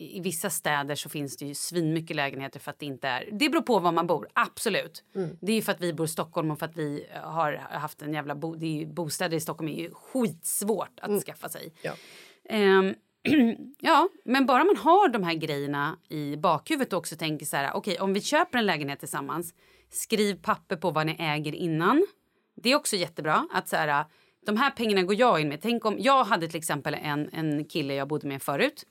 i 0.00 0.20
vissa 0.20 0.50
städer 0.50 0.94
så 0.94 1.08
finns 1.08 1.36
det 1.36 1.44
ju 1.44 1.54
svinmycket 1.54 2.16
lägenheter 2.16 2.60
för 2.60 2.70
att 2.70 2.78
det 2.78 2.86
inte 2.86 3.08
är... 3.08 3.28
Det 3.32 3.48
beror 3.48 3.62
på 3.62 3.78
var 3.78 3.92
man 3.92 4.06
bor, 4.06 4.28
absolut. 4.32 5.04
Det 5.40 5.52
är 5.52 5.56
ju 5.56 5.62
för 5.62 5.72
att 5.72 5.80
vi 5.80 5.92
bor 5.92 6.06
i 6.06 6.08
Stockholm 6.08 6.50
och 6.50 6.58
för 6.58 6.66
att 6.66 6.76
vi 6.76 7.06
har 7.22 7.52
haft 7.70 8.02
en 8.02 8.12
jävla... 8.12 8.34
Bo, 8.34 8.54
det 8.54 8.66
är 8.66 8.70
ju, 8.70 8.86
bostäder 8.86 9.36
i 9.36 9.40
Stockholm 9.40 9.68
är 9.68 9.78
ju 9.78 9.90
skitsvårt 9.94 11.00
att 11.00 11.24
skaffa 11.24 11.48
sig. 11.48 11.72
Ja. 11.82 11.92
Ehm, 12.44 12.94
ja, 13.78 14.08
men 14.24 14.46
bara 14.46 14.64
man 14.64 14.76
har 14.76 15.08
de 15.08 15.22
här 15.22 15.34
grejerna 15.34 15.98
i 16.08 16.36
bakhuvudet 16.36 16.92
och 16.92 16.98
också 16.98 17.16
tänker 17.16 17.46
så 17.46 17.56
här, 17.56 17.72
okej, 17.74 18.00
om 18.00 18.12
vi 18.12 18.20
köper 18.20 18.58
en 18.58 18.66
lägenhet 18.66 18.98
tillsammans, 18.98 19.54
skriv 19.90 20.34
papper 20.42 20.76
på 20.76 20.90
vad 20.90 21.06
ni 21.06 21.16
äger 21.18 21.54
innan. 21.54 22.06
Det 22.54 22.72
är 22.72 22.76
också 22.76 22.96
jättebra 22.96 23.48
att 23.52 23.68
så 23.68 23.76
här, 23.76 24.04
de 24.46 24.56
här 24.56 24.70
pengarna 24.70 25.02
går 25.02 25.14
jag 25.14 25.40
in 25.40 25.48
med. 25.48 25.60
Tänk 25.62 25.84
om 25.84 25.96
jag 25.98 26.24
hade 26.24 26.48
till 26.48 26.58
exempel 26.58 26.94
en, 26.94 27.30
en 27.32 27.64
kille 27.64 27.94
jag 27.94 28.08
bodde 28.08 28.28
med 28.28 28.42
förut 28.42 28.84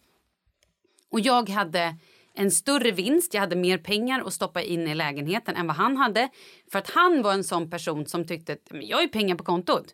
och 1.12 1.20
jag 1.20 1.50
hade 1.50 1.96
en 2.34 2.52
större 2.52 2.92
vinst, 2.92 3.34
jag 3.34 3.42
hade 3.42 3.56
mer 3.56 3.78
pengar 3.78 4.24
att 4.26 4.34
stoppa 4.34 4.62
in 4.62 4.88
i 4.88 4.96
lägenheten 4.96 5.56
än 5.56 5.68
vad 5.68 5.76
han 5.76 5.98
hade. 5.98 6.30
För 6.72 6.80
att 6.80 6.90
han 6.90 7.22
var 7.22 7.34
en 7.34 7.44
sån 7.44 7.70
person 7.70 8.06
som 8.06 8.28
tyckte 8.28 8.54
att 8.54 8.72
"Men 8.72 8.88
jag 8.88 8.98
har 8.98 9.02
ju 9.02 9.08
pengar 9.08 9.36
på 9.36 9.44
kontot. 9.44 9.86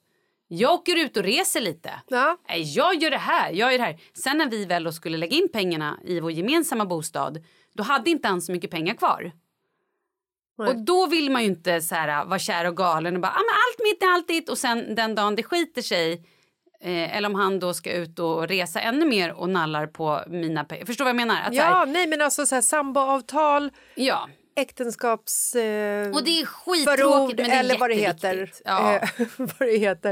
Jag 0.48 0.74
åker 0.74 0.95
ut 1.05 1.17
och 1.17 1.24
reser 1.24 1.62
lite. 1.62 1.91
Ja. 2.07 2.38
Jag 2.48 2.95
gör 2.95 3.12
det 3.12 3.17
här, 3.17 3.51
jag 3.51 3.72
gör 3.72 3.77
det 3.77 3.84
här. 3.84 4.00
Sen 4.13 4.38
när 4.38 4.50
vi 4.50 4.65
väl 4.65 4.93
skulle 4.93 5.17
lägga 5.17 5.38
in 5.38 5.50
pengarna 5.53 6.00
i 6.05 6.19
vår 6.19 6.31
gemensamma 6.31 6.86
bostad, 6.86 7.43
då 7.74 7.84
hade 7.84 8.10
inte 8.10 8.27
han 8.27 8.41
så 8.41 8.51
mycket 8.51 8.72
pengar 8.72 8.93
kvar. 8.93 9.31
Nej. 10.57 10.67
Och 10.67 10.86
då 10.86 11.07
vill 11.07 11.31
man 11.31 11.41
ju 11.41 11.48
inte 11.48 11.81
så 11.81 11.95
här, 11.95 12.25
vara 12.25 12.39
kär 12.39 12.67
och 12.67 12.77
galen 12.77 13.15
och 13.15 13.22
bara 13.22 13.31
ah, 13.31 13.36
men 13.36 13.50
allt 13.50 13.79
mitt 13.84 14.03
är 14.03 14.13
allt 14.13 14.27
ditt 14.27 14.50
och 14.50 14.57
sen 14.57 14.95
den 14.95 15.15
dagen 15.15 15.36
det 15.36 15.43
skiter 15.43 15.81
sig 15.81 16.25
eh, 16.86 17.18
eller 17.18 17.30
om 17.30 17.36
han 17.36 17.60
då 17.60 17.74
ska 17.74 17.92
ut 17.94 18.20
och 18.20 18.48
resa 18.48 18.80
ännu 18.82 19.06
mer 19.06 19.32
och 19.34 19.50
nallar 19.50 19.88
på 19.88 20.22
mina 20.27 20.63
pengar. 20.63 20.86
Förstår 20.86 21.06
vad 21.06 21.10
jag 21.10 21.15
menar? 21.15 21.36
Att 21.42 21.56
så 21.56 21.62
här, 21.62 21.72
Ja, 21.72 21.86
nej 21.86 22.08
men 22.08 22.22
alltså 22.22 22.46
så 22.46 22.56
här, 22.56 22.62
samboavtal, 22.62 23.70
ja. 23.96 24.30
äktenskaps... 24.56 25.56
Eh, 25.56 26.10
Och 26.12 26.24
det 26.24 26.42
är 26.42 26.46
skittråkigt 26.46 27.39
men 27.39 27.50
det 27.50 27.56
är 27.56 27.60
eller 27.60 27.77
vad 27.77 27.89
det 27.89 27.96
heter. 27.96 28.51
Ja. 28.65 28.96
Eh, 28.96 29.10
vad 29.38 29.68
det 29.70 29.77
heter. 29.77 30.12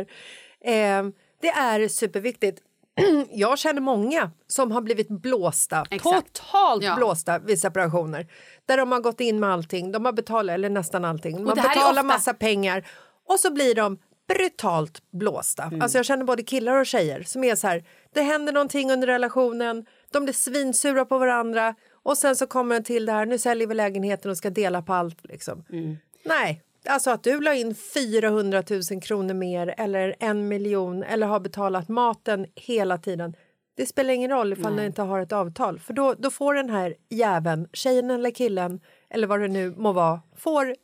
Eh, 0.65 1.03
det 1.41 1.49
är 1.49 1.87
superviktigt. 1.87 2.59
Jag 3.31 3.59
känner 3.59 3.81
många 3.81 4.31
som 4.47 4.71
har 4.71 4.81
blivit 4.81 5.07
blåsta, 5.09 5.85
Exakt. 5.91 6.33
totalt 6.33 6.83
Ja. 6.83 6.95
blåsta 6.95 7.39
vid 7.39 7.59
separationer. 7.59 8.27
Där 8.65 8.77
de 8.77 8.91
har 8.91 8.99
gått 8.99 9.19
in 9.19 9.39
med 9.39 9.49
allting, 9.49 9.91
de 9.91 10.05
har 10.05 10.11
betalat, 10.13 10.53
eller 10.53 10.69
nästan 10.69 11.05
allting. 11.05 11.35
De 11.37 11.45
har 11.47 11.55
det 11.55 11.61
här 11.61 11.69
är 11.69 11.73
betalat 11.75 11.91
ofta- 11.97 12.03
massa 12.03 12.33
pengar 12.33 12.87
och 13.29 13.39
så 13.39 13.53
blir 13.53 13.75
de 13.75 13.97
brutalt 14.27 15.01
blåsta. 15.11 15.63
Mm. 15.63 15.81
Alltså 15.81 15.97
jag 15.97 16.05
känner 16.05 16.25
både 16.25 16.43
killar 16.43 16.79
och 16.79 16.85
tjejer 16.85 17.23
som 17.23 17.43
är 17.43 17.55
så 17.55 17.67
här, 17.67 17.83
det 18.13 18.21
händer 18.21 18.53
någonting 18.53 18.91
under 18.91 19.07
relationen, 19.07 19.85
de 20.11 20.23
blir 20.23 20.33
svinsura 20.33 21.05
på 21.05 21.17
varandra 21.17 21.75
och 22.03 22.17
sen 22.17 22.35
så 22.35 22.47
kommer 22.47 22.75
det 22.75 22.85
till 22.85 23.05
det 23.05 23.11
här, 23.11 23.25
nu 23.25 23.37
säljer 23.37 23.67
vi 23.67 23.73
lägenheten 23.73 24.31
och 24.31 24.37
ska 24.37 24.49
dela 24.49 24.81
på 24.81 24.93
allt 24.93 25.23
liksom. 25.23 25.65
Mm. 25.69 25.97
Nej, 26.25 26.61
alltså 26.85 27.11
att 27.11 27.23
du 27.23 27.41
la 27.41 27.53
in 27.53 27.75
400 27.75 28.63
000 28.91 29.01
kronor 29.01 29.33
mer 29.33 29.73
eller 29.77 30.15
en 30.19 30.47
miljon 30.47 31.03
eller 31.03 31.27
har 31.27 31.39
betalat 31.39 31.89
maten 31.89 32.45
hela 32.55 32.97
tiden. 32.97 33.35
Det 33.75 33.85
spelar 33.85 34.13
ingen 34.13 34.29
roll 34.29 34.53
ifall 34.53 34.75
ni 34.75 34.85
inte 34.85 35.01
har 35.01 35.19
ett 35.19 35.31
avtal 35.31 35.79
för 35.79 35.93
då, 35.93 36.13
då 36.13 36.29
får 36.29 36.53
den 36.53 36.69
här 36.69 36.95
jäveln, 37.09 37.67
tjejen 37.73 38.11
eller 38.11 38.31
killen 38.31 38.79
eller 39.09 39.27
vad 39.27 39.39
det 39.39 39.47
nu 39.47 39.71
må 39.77 39.91
vara, 39.91 40.21
får 40.37 40.75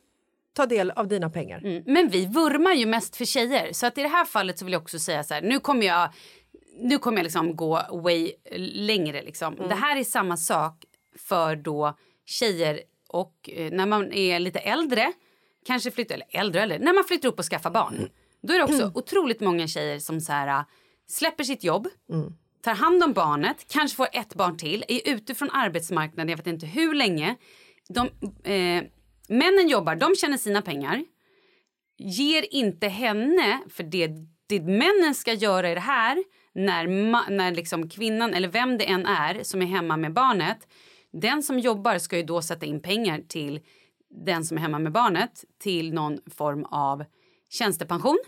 ta 0.54 0.66
del 0.66 0.92
av 0.92 1.08
dina 1.08 1.30
pengar. 1.30 1.58
Mm. 1.58 1.84
Men 1.86 2.10
vi 2.10 2.26
vurmar 2.26 2.74
ju 2.74 2.86
mest 2.86 3.16
för 3.16 3.26
tjejer. 3.26 3.74
Så 3.74 3.86
att 3.86 3.98
i 3.98 4.02
det 4.02 4.08
här 4.08 4.26
fallet 4.26 4.60
så 4.60 4.66
vill 4.66 4.74
jag 4.74 4.82
också 4.82 5.00
säga 5.00 5.24
så 5.24 5.34
här. 5.34 5.42
Nu 5.42 5.60
kommer 5.60 5.86
jag, 5.88 6.10
nu 6.80 6.98
kommer 6.98 7.18
jag 7.18 7.24
liksom 7.24 7.56
gå 7.56 7.82
way 7.92 8.32
längre. 8.58 9.22
Liksom. 9.22 9.56
Det 9.56 9.76
här 9.76 9.98
är 9.98 10.04
samma 10.04 10.38
sak 10.38 10.86
för 11.18 11.56
då 11.56 11.98
tjejer 12.26 12.82
och 13.08 13.50
eh, 13.54 13.72
när 13.72 13.86
man 13.86 14.14
är 14.14 14.40
lite 14.40 14.60
äldre. 14.60 15.14
Kanske 15.66 15.92
flyttar, 15.92 16.16
eller 16.16 16.28
äldre 16.30 16.62
eller 16.62 16.80
när 16.80 16.94
man 16.94 17.04
flyttar 17.04 17.30
upp 17.30 17.40
och 17.40 17.46
skaffar 17.46 17.72
barn. 17.72 18.10
Då 18.42 18.54
är 18.54 18.58
det 18.58 18.64
också 18.64 18.92
otroligt 18.96 19.40
många 19.40 19.68
tjejer 19.68 20.00
som 20.00 20.22
så 20.22 20.32
här, 20.32 20.66
släpper 21.08 21.44
sitt 21.44 21.64
jobb. 21.64 21.88
Tar 22.62 22.74
hand 22.74 23.04
om 23.04 23.14
barnet, 23.14 23.66
kanske 23.68 23.96
får 23.96 24.08
ett 24.14 24.36
barn 24.36 24.58
till, 24.58 24.86
är 24.88 25.14
ute 25.14 25.36
från 25.36 25.50
arbetsmarknaden, 25.52 26.30
jag 26.30 26.38
vet 26.38 26.48
inte 26.48 26.66
hur 26.66 26.94
länge. 26.94 27.36
De, 27.90 28.08
eh, 28.54 28.84
männen 29.30 29.68
jobbar, 29.68 29.96
de 29.96 30.16
tjänar 30.16 30.38
sina 30.38 30.62
pengar. 30.62 31.06
Ger 31.98 32.54
inte 32.54 32.88
henne, 32.88 33.60
för 33.70 33.84
det, 33.84 34.12
det 34.48 34.62
männen 34.62 35.16
ska 35.16 35.34
göra 35.34 35.72
i 35.72 35.74
det 35.74 35.80
här 35.80 36.24
när, 36.54 36.88
när 37.30 37.52
liksom 37.52 37.90
kvinnan, 37.90 38.34
eller 38.34 38.48
vem 38.48 38.78
det 38.78 38.90
än 38.90 39.06
är 39.06 39.44
som 39.44 39.62
är 39.62 39.66
hemma 39.66 39.98
med 39.98 40.14
barnet. 40.14 40.68
Den 41.12 41.44
som 41.44 41.60
jobbar 41.60 41.98
ska 41.98 42.18
ju 42.18 42.24
då 42.24 42.42
sätta 42.42 42.66
in 42.66 42.82
pengar 42.82 43.22
till 43.28 43.60
den 44.10 44.46
som 44.46 44.58
är 44.58 44.62
hemma 44.62 44.80
med 44.80 44.92
barnet 44.92 45.46
till 45.60 45.94
någon 45.94 46.20
form 46.32 46.66
av 46.66 47.06
tjänstepension. 47.50 48.20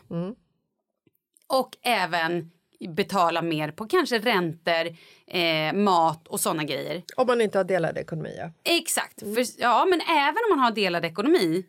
Och 1.48 1.78
även 1.82 2.52
betala 2.90 3.42
mer 3.42 3.72
på 3.72 3.88
kanske 3.88 4.20
räntor, 4.20 4.96
eh, 5.28 5.74
mat 5.74 6.28
och 6.28 6.40
såna 6.40 6.64
grejer. 6.64 7.04
Om 7.16 7.28
man 7.28 7.42
inte 7.42 7.58
har 7.58 7.64
delad 7.64 7.98
ekonomi. 7.98 8.36
Ja. 8.38 8.52
Exakt. 8.64 9.20
För, 9.20 9.62
ja, 9.62 9.86
men 9.86 10.02
även 10.02 10.38
om 10.38 10.58
man 10.58 10.60
har 10.60 10.72
delad 10.72 11.06
ekonomi. 11.06 11.66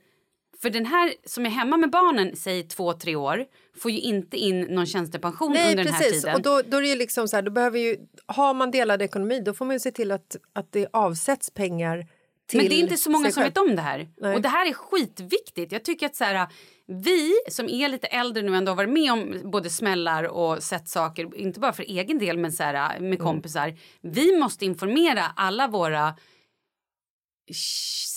För 0.63 0.71
den 0.71 0.87
här 0.87 1.15
som 1.27 1.47
är 1.47 1.51
hemma 1.51 1.77
med 1.77 1.91
barnen, 1.91 2.37
säg 2.37 2.63
två, 2.63 2.93
tre 2.93 3.17
år, 3.17 3.45
får 3.77 3.91
ju 3.91 4.01
inte 4.01 4.37
in 4.37 4.61
någon 4.61 4.87
tjänstepension 4.87 5.53
Nej, 5.53 5.71
under 5.71 5.85
den 5.85 5.93
här 5.93 6.03
precis. 6.03 6.23
tiden. 6.23 6.37
Och 6.37 6.43
då, 6.43 6.63
då 6.67 6.77
är 6.77 6.83
det 6.83 6.97
liksom 6.97 7.29
så 7.29 7.37
här, 7.37 7.43
då 7.43 7.51
behöver 7.51 7.79
ju, 7.79 7.97
har 8.27 8.55
man 8.55 8.71
delad 8.71 9.03
ekonomi 9.03 9.41
då 9.41 9.55
får 9.55 9.65
man 9.65 9.75
ju 9.75 9.81
se 9.81 9.91
till 9.91 10.13
att, 10.13 10.37
att 10.53 10.73
det 10.73 10.87
avsätts 10.93 11.51
pengar 11.51 12.07
Men 12.55 12.69
det 12.69 12.75
är 12.75 12.81
inte 12.81 12.97
så 12.97 13.11
många 13.11 13.33
som 13.33 13.43
vet 13.43 13.59
om 13.59 13.77
det 13.77 13.83
här. 13.83 14.09
Nej. 14.17 14.35
Och 14.35 14.43
det 14.43 14.49
här 14.49 14.67
är 14.67 14.73
skitviktigt. 14.73 15.73
Jag 15.73 15.85
tycker 15.85 16.07
att 16.07 16.17
så 16.17 16.25
här, 16.25 16.49
vi 16.87 17.33
som 17.51 17.69
är 17.69 17.89
lite 17.89 18.07
äldre 18.07 18.43
nu 18.43 18.57
ändå 18.57 18.71
har 18.71 18.77
varit 18.77 18.91
med 18.91 19.13
om 19.13 19.41
både 19.45 19.71
smällar 19.71 20.25
och 20.25 20.63
sett 20.63 20.89
saker, 20.89 21.37
inte 21.37 21.61
bara 21.61 21.73
för 21.73 21.83
egen 21.83 22.19
del 22.19 22.39
men 22.39 22.53
så 22.53 22.63
här, 22.63 23.01
med 23.01 23.19
kompisar. 23.19 23.75
Vi 24.01 24.39
måste 24.39 24.65
informera 24.65 25.25
alla 25.37 25.69
våra 25.69 26.15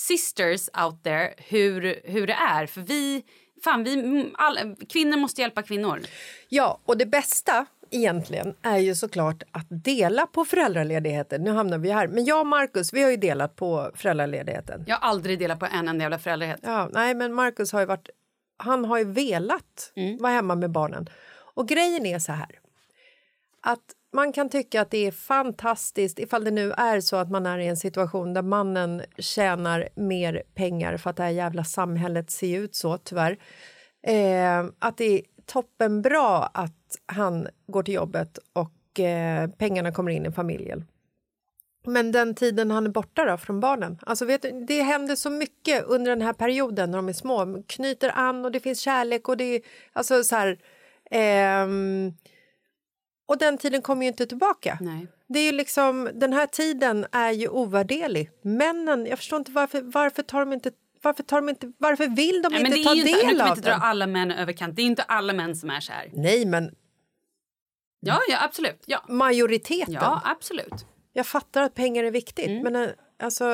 sisters 0.06 0.68
out 0.84 1.04
there 1.04 1.34
hur, 1.36 2.00
hur 2.04 2.26
det 2.26 2.32
är. 2.32 2.66
För 2.66 2.80
vi, 2.80 3.24
fan 3.64 3.84
vi, 3.84 4.26
all, 4.34 4.76
kvinnor 4.88 5.16
måste 5.16 5.40
hjälpa 5.40 5.62
kvinnor. 5.62 6.00
Ja, 6.48 6.80
och 6.84 6.96
det 6.96 7.06
bästa 7.06 7.66
egentligen 7.90 8.54
är 8.62 8.78
ju 8.78 8.94
såklart 8.94 9.42
att 9.50 9.66
dela 9.68 10.26
på 10.26 10.44
föräldraledigheten. 10.44 11.44
Nu 11.44 11.50
hamnar 11.50 11.78
vi 11.78 11.90
här. 11.90 12.08
Men 12.08 12.24
jag 12.24 12.40
och 12.40 12.46
Markus, 12.46 12.92
vi 12.92 13.02
har 13.02 13.10
ju 13.10 13.16
delat 13.16 13.56
på 13.56 13.90
föräldraledigheten. 13.94 14.84
Jag 14.86 14.96
har 14.96 15.08
aldrig 15.08 15.38
delat 15.38 15.60
på 15.60 15.66
en 15.66 15.88
enda 15.88 16.04
jävla 16.04 16.18
föräldrahet. 16.18 16.60
Ja, 16.62 16.88
nej, 16.92 17.14
men 17.14 17.34
Markus 17.34 17.72
har 17.72 17.80
ju 17.80 17.86
varit... 17.86 18.10
Han 18.56 18.84
har 18.84 18.98
ju 18.98 19.04
velat 19.04 19.92
vara 20.20 20.32
hemma 20.32 20.54
med 20.54 20.70
barnen. 20.70 21.08
Och 21.54 21.68
grejen 21.68 22.06
är 22.06 22.18
så 22.18 22.32
här. 22.32 22.58
Att 23.62 23.84
man 24.12 24.32
kan 24.32 24.48
tycka 24.48 24.80
att 24.80 24.90
det 24.90 25.06
är 25.06 25.12
fantastiskt 25.12 26.18
ifall 26.18 26.44
det 26.44 26.50
nu 26.50 26.72
är 26.72 27.00
så 27.00 27.16
att 27.16 27.30
man 27.30 27.46
är 27.46 27.58
i 27.58 27.66
en 27.66 27.76
situation 27.76 28.34
där 28.34 28.42
mannen 28.42 29.02
tjänar 29.18 29.88
mer 29.94 30.42
pengar 30.54 30.96
för 30.96 31.10
att 31.10 31.16
det 31.16 31.22
här 31.22 31.30
jävla 31.30 31.64
samhället 31.64 32.30
ser 32.30 32.58
ut 32.58 32.74
så, 32.74 32.98
tyvärr. 32.98 33.38
Eh, 34.06 34.64
att 34.78 34.96
det 34.96 35.04
är 35.04 35.20
toppenbra 35.46 36.36
att 36.38 36.98
han 37.06 37.48
går 37.66 37.82
till 37.82 37.94
jobbet 37.94 38.38
och 38.52 39.00
eh, 39.00 39.50
pengarna 39.50 39.92
kommer 39.92 40.10
in 40.10 40.26
i 40.26 40.32
familjen. 40.32 40.84
Men 41.86 42.12
den 42.12 42.34
tiden 42.34 42.70
han 42.70 42.86
är 42.86 42.90
borta 42.90 43.24
då, 43.24 43.36
från 43.36 43.60
barnen? 43.60 43.98
Alltså 44.02 44.24
vet 44.24 44.42
du, 44.42 44.64
det 44.68 44.82
händer 44.82 45.16
så 45.16 45.30
mycket 45.30 45.84
under 45.84 46.10
den 46.10 46.22
här 46.22 46.32
perioden 46.32 46.90
när 46.90 46.98
de 46.98 47.08
är 47.08 47.12
små. 47.12 47.44
De 47.44 47.62
knyter 47.62 48.12
an 48.14 48.44
och 48.44 48.52
det 48.52 48.60
finns 48.60 48.80
kärlek 48.80 49.28
och 49.28 49.36
det 49.36 49.44
är... 49.44 49.60
Alltså 49.92 50.24
så 50.24 50.36
här, 50.36 50.58
ehm, 51.10 52.12
och 53.26 53.38
den 53.38 53.58
tiden 53.58 53.82
kommer 53.82 54.02
ju 54.02 54.08
inte 54.08 54.26
tillbaka. 54.26 54.78
Nej. 54.80 55.06
Det 55.28 55.38
är 55.38 55.44
ju 55.44 55.52
liksom, 55.52 56.10
den 56.14 56.32
här 56.32 56.46
tiden 56.46 57.06
är 57.12 57.30
ju 57.30 57.48
ovärderlig. 57.48 58.30
Männen, 58.42 59.06
jag 59.06 59.18
förstår 59.18 59.38
inte 59.38 59.50
varför, 59.50 59.82
varför 59.82 60.22
tar 60.22 60.40
de 60.40 60.52
inte 60.52 60.70
varför, 61.06 61.22
tar 61.22 61.36
de 61.40 61.48
inte, 61.48 61.72
varför 61.78 62.06
vill 62.08 62.42
de 62.42 62.48
Nej, 62.52 62.60
inte 62.66 62.82
ta 62.88 62.94
ju 62.94 63.00
inte, 63.00 63.12
nu 63.12 63.18
del 63.18 63.28
kan 63.28 63.36
vi 63.36 63.42
av 63.42 63.48
inte 63.58 63.60
dra 63.68 63.70
den? 63.74 63.82
alla 63.82 64.06
män 64.06 64.30
över 64.30 64.52
kant. 64.52 64.76
Det 64.76 64.82
är 64.82 64.86
inte 64.86 65.02
alla 65.02 65.32
män 65.32 65.56
som 65.56 65.70
är 65.70 65.80
så 65.80 65.92
här. 65.92 66.10
Nej, 66.12 66.46
men 66.46 66.74
Ja, 68.00 68.18
ja 68.28 68.44
absolut. 68.44 68.82
Ja, 68.86 69.04
majoriteten. 69.08 69.94
ja 69.94 70.22
absolut. 70.24 70.86
Jag 71.12 71.26
fattar 71.26 71.62
att 71.62 71.74
pengar 71.74 72.04
är 72.04 72.10
viktigt, 72.10 72.62
men 72.62 72.76
eh, 72.76 72.88
alltså... 73.22 73.44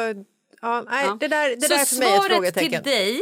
Ja, 0.60 0.84
nej, 0.90 1.06
Ja. 1.06 1.16
Det 1.20 1.28
där, 1.28 1.56
det 1.56 1.62
Så 1.62 1.68
där 1.68 1.80
är 1.80 1.84
för 1.84 1.98
mig 1.98 2.08
ett 2.08 2.14
svaret 2.16 2.32
frågetecken. 2.36 2.82
till 2.82 2.92
dig 2.92 3.20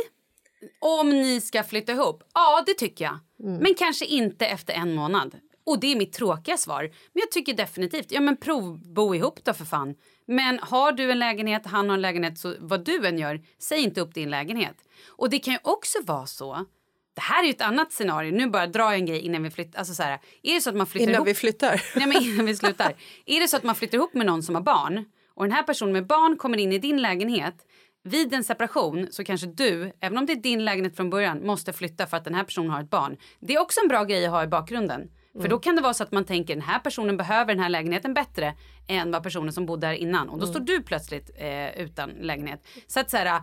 Om 0.81 1.11
ni 1.11 1.41
ska 1.41 1.63
flytta 1.65 1.93
ihop? 1.93 2.23
Ja, 2.35 2.63
det 2.67 2.75
tycker 2.75 3.05
jag. 3.05 3.19
Mm. 3.49 3.59
Men 3.63 3.75
kanske 3.75 4.05
inte 4.07 4.47
efter 4.47 4.75
en 4.75 4.95
månad. 4.95 5.35
Och 5.65 5.81
det 5.81 5.87
är 5.93 5.97
mitt 5.97 6.13
tråkiga 6.13 6.57
svar. 6.57 6.83
Men 6.83 7.21
jag 7.21 7.31
tycker 7.31 7.55
definitivt, 7.55 8.13
ja 8.13 8.21
men 8.21 8.37
provbo 8.37 9.15
ihop 9.15 9.45
då 9.45 9.53
för 9.53 9.65
fan. 9.65 9.95
Men 10.31 10.59
har 10.63 10.93
du 10.93 11.11
en 11.11 11.19
lägenhet, 11.19 11.67
han 11.67 11.89
har 11.89 11.95
en 11.95 12.03
lägenhet, 12.03 12.39
så 12.39 12.55
vad 12.59 12.85
du 12.85 13.07
än 13.07 13.19
gör, 13.19 13.41
säg 13.59 13.83
inte 13.83 14.01
upp 14.01 14.15
din 14.15 14.31
lägenhet. 14.31 14.77
Och 15.09 15.31
det 15.31 15.39
kan 15.39 15.55
ju 15.55 15.61
också 15.63 15.99
vara 16.03 16.27
så 16.27 16.67
det 17.15 17.21
här 17.21 17.43
är 17.43 17.47
ju 17.47 17.51
ett 17.51 17.61
annat 17.61 17.93
scenario. 17.93 18.33
Nu 18.33 18.51
bara 18.51 18.67
drar 18.67 18.85
jag 18.85 18.95
en 18.95 19.07
grej 19.07 19.21
innan 19.21 19.43
vi 19.43 19.51
flyttar. 19.51 19.79
Alltså 19.79 19.95
så 19.95 20.03
här, 20.03 20.19
är 20.43 20.55
det 20.55 20.61
så 20.61 20.71
att 20.71 20.77
man 20.77 20.87
flyttar 20.87 21.05
innan 21.05 21.15
ihop... 21.15 21.29
vi 21.29 21.35
flyttar? 21.35 21.83
Nej, 21.97 22.07
men 22.07 22.23
innan 22.23 22.47
vi 22.47 22.57
slutar. 22.57 22.95
är 23.27 23.41
det 23.41 23.49
så 23.49 23.57
att 23.57 23.63
man 23.63 23.75
flyttar 23.75 23.99
ihop 23.99 24.15
med 24.15 24.27
någon 24.27 24.43
som 24.43 24.55
har 24.55 24.63
barn 24.63 25.05
och 25.35 25.45
den 25.45 25.53
här 25.53 25.63
personen 25.63 25.93
med 25.93 26.07
barn 26.07 26.37
kommer 26.37 26.59
in 26.59 26.73
i 26.73 26.79
din 26.79 27.03
lägenhet 27.03 27.55
vid 28.05 28.35
en 28.35 28.45
separation 28.45 29.07
så 29.11 29.25
kanske 29.25 29.47
du, 29.47 29.93
även 30.01 30.19
om 30.19 30.27
det 30.27 30.33
är 30.33 30.37
din 30.37 30.65
lägenhet 30.65 30.97
från 30.97 31.11
början, 31.11 31.47
måste 31.47 31.73
flytta 31.73 32.07
för 32.07 32.17
att 32.17 32.25
den 32.25 32.35
här 32.35 32.45
personen 32.45 32.71
har 32.71 32.81
ett 32.81 32.91
barn. 32.91 33.17
Det 33.41 33.55
är 33.55 33.61
också 33.61 33.81
en 33.81 33.89
bra 33.89 34.05
grej 34.05 34.27
att 34.27 34.31
ha 34.31 34.45
i 34.45 34.47
bakgrunden. 34.47 35.11
Mm. 35.35 35.43
För 35.43 35.49
då 35.49 35.59
kan 35.59 35.77
det 35.77 35.83
vara 35.83 35.95
så 35.95 36.03
att 36.03 36.13
man 36.13 36.25
tänker 36.25 36.55
den 36.55 36.63
här 36.63 36.79
personen 36.79 37.17
behöver 37.17 37.55
den 37.55 37.63
här 37.63 37.69
lägenheten 37.69 38.15
bättre 38.15 38.55
än 38.89 39.11
vad 39.11 39.23
personen 39.23 39.53
som 39.53 39.67
bodde 39.67 39.87
där 39.87 39.95
innan. 39.95 40.29
Och 40.29 40.39
då 40.39 40.45
mm. 40.45 40.55
står 40.55 40.61
du 40.61 40.83
plötsligt 40.83 41.31
eh, 41.37 41.81
utan 41.81 42.11
lägenhet. 42.11 42.67
Så 42.87 43.01
att 43.01 43.11
så 43.11 43.17
här, 43.17 43.43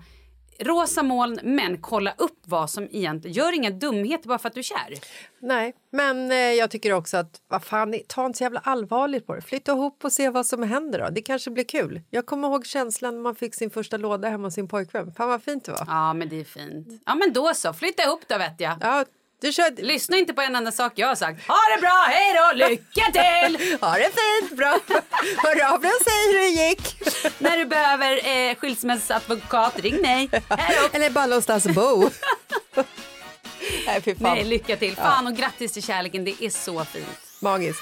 rosa 0.60 1.04
moln, 1.04 1.40
men 1.44 1.78
kolla 1.82 2.14
upp 2.18 2.40
vad 2.46 2.70
som 2.70 2.88
egentligen... 2.92 3.36
Gör 3.36 3.56
inga 3.56 3.70
dumheter 3.70 4.28
bara 4.28 4.38
för 4.38 4.48
att 4.48 4.54
du 4.54 4.60
är 4.60 4.64
kär. 4.64 4.94
Nej, 5.40 5.74
men 5.92 6.32
eh, 6.32 6.38
jag 6.38 6.72
tycker 6.72 6.94
också 6.94 7.18
att 7.18 7.42
vad 7.48 7.64
fan, 7.64 7.96
ta 8.08 8.26
inte 8.26 8.38
så 8.38 8.44
jävla 8.44 8.60
allvarligt 8.60 9.28
på 9.28 9.36
det. 9.36 9.42
Flytta 9.42 9.72
ihop 9.72 10.06
och 10.06 10.12
se 10.12 10.30
vad 10.30 10.46
som 10.46 10.64
händer 10.64 11.00
då. 11.00 11.10
Det 11.10 11.22
kanske 11.22 11.52
blir 11.52 11.64
kul. 11.64 12.02
Jag 12.10 12.26
kommer 12.26 12.48
ihåg 12.48 12.66
känslan 12.66 13.16
när 13.16 13.22
man 13.22 13.36
fick 13.36 13.56
sin 13.56 13.70
första 13.70 13.98
låda 13.98 14.30
hemma 14.30 14.48
hos 14.48 14.54
sin 14.54 14.68
pojkvän. 14.68 15.12
Fan 15.14 15.30
vad 15.30 15.44
fint 15.44 15.66
det 15.66 15.72
var. 15.72 15.84
Ja, 15.88 16.14
men 16.14 16.30
det 16.30 16.40
är 16.40 16.44
fint. 16.44 16.88
Ja, 17.06 17.16
men 17.16 17.34
då 17.34 17.54
så. 17.54 17.74
Flytta 17.74 18.04
ihop 18.04 18.22
då 18.28 18.38
vet 18.38 18.60
jag. 18.62 18.78
Ja, 18.82 19.06
du 19.42 19.52
kör... 19.52 19.82
Lyssna 19.84 20.18
inte 20.18 20.34
på 20.34 20.42
en 20.42 20.56
enda 20.56 20.72
sak 20.72 20.92
jag 20.96 21.08
har 21.08 21.16
sagt. 21.16 21.48
Ha 21.48 21.58
det 21.76 21.82
bra, 21.82 22.06
hej 22.08 22.34
då, 22.34 22.58
lycka 22.70 23.12
till! 23.12 23.78
ha 23.82 23.94
det 23.98 24.10
fint, 24.12 24.58
bra. 24.58 24.80
Hör 25.38 25.74
av 25.74 25.82
dig 25.82 25.92
och 25.92 26.04
säg 26.04 26.28
hur 26.28 26.40
det 26.40 26.48
gick. 26.68 26.96
När 27.40 27.58
du 27.58 27.66
behöver 27.66 28.28
eh, 28.28 28.56
skilsmässoadvokat, 28.56 29.80
ring 29.80 30.02
mig. 30.02 30.30
Eller 30.94 31.10
bara 31.10 31.26
någonstans 31.26 31.64
bo. 31.68 32.10
Nej, 33.86 34.02
fy. 34.02 34.16
Nej, 34.20 34.44
lycka 34.44 34.78
till. 34.78 34.96
Fan 34.96 35.28
och 35.28 35.36
grattis 35.36 35.74
till 35.74 35.84
kärleken, 35.84 36.26
det 36.26 36.44
är 36.44 36.50
så 36.50 36.86
fint. 36.86 37.20
Magiskt. 37.42 37.82